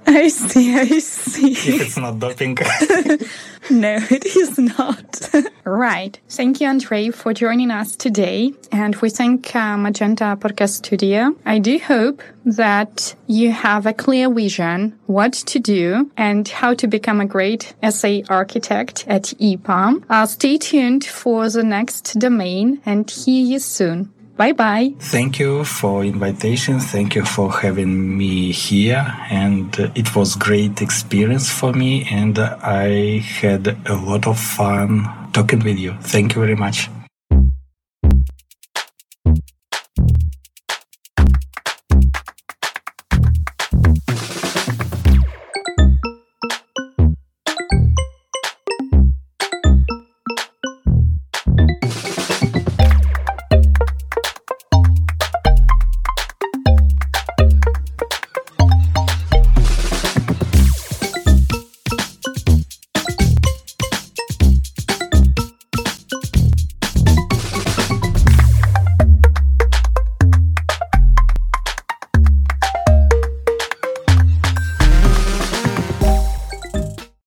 I 0.10 0.28
see, 0.28 0.74
I 0.74 0.86
see. 0.86 1.52
If 1.52 1.82
it's 1.82 1.98
not 1.98 2.18
doping. 2.18 2.54
no, 3.70 3.98
it 4.10 4.24
is 4.24 4.58
not. 4.58 5.28
right. 5.64 6.18
Thank 6.30 6.62
you, 6.62 6.66
Andrei, 6.66 7.10
for 7.10 7.34
joining 7.34 7.70
us 7.70 7.94
today. 7.94 8.54
And 8.72 8.96
we 8.96 9.10
thank 9.10 9.54
uh, 9.54 9.76
Magenta 9.76 10.38
Podcast 10.40 10.76
Studio. 10.76 11.36
I 11.44 11.58
do 11.58 11.78
hope 11.78 12.22
that 12.46 13.14
you 13.26 13.52
have 13.52 13.84
a 13.84 13.92
clear 13.92 14.32
vision 14.32 14.98
what 15.04 15.34
to 15.34 15.58
do 15.58 16.10
and 16.16 16.48
how 16.48 16.72
to 16.72 16.86
become 16.86 17.20
a 17.20 17.26
great 17.26 17.74
SA 17.90 18.20
architect 18.30 19.04
at 19.08 19.24
EPAM. 19.38 20.04
Uh, 20.08 20.24
stay 20.24 20.56
tuned 20.56 21.04
for 21.04 21.50
the 21.50 21.62
next 21.62 22.18
domain 22.18 22.80
and 22.86 23.10
hear 23.10 23.44
you 23.44 23.58
soon. 23.58 24.10
Bye 24.38 24.52
bye. 24.52 24.94
Thank 25.00 25.40
you 25.40 25.64
for 25.64 26.04
invitation. 26.04 26.78
Thank 26.78 27.16
you 27.16 27.24
for 27.24 27.50
having 27.50 28.16
me 28.16 28.52
here. 28.52 29.04
And 29.30 29.76
it 29.96 30.14
was 30.14 30.36
great 30.36 30.80
experience 30.80 31.50
for 31.50 31.72
me. 31.72 32.06
And 32.08 32.38
I 32.38 33.18
had 33.18 33.76
a 33.84 33.96
lot 33.96 34.28
of 34.28 34.38
fun 34.38 35.10
talking 35.32 35.58
with 35.58 35.76
you. 35.76 35.94
Thank 36.02 36.36
you 36.36 36.40
very 36.40 36.54
much. 36.54 36.88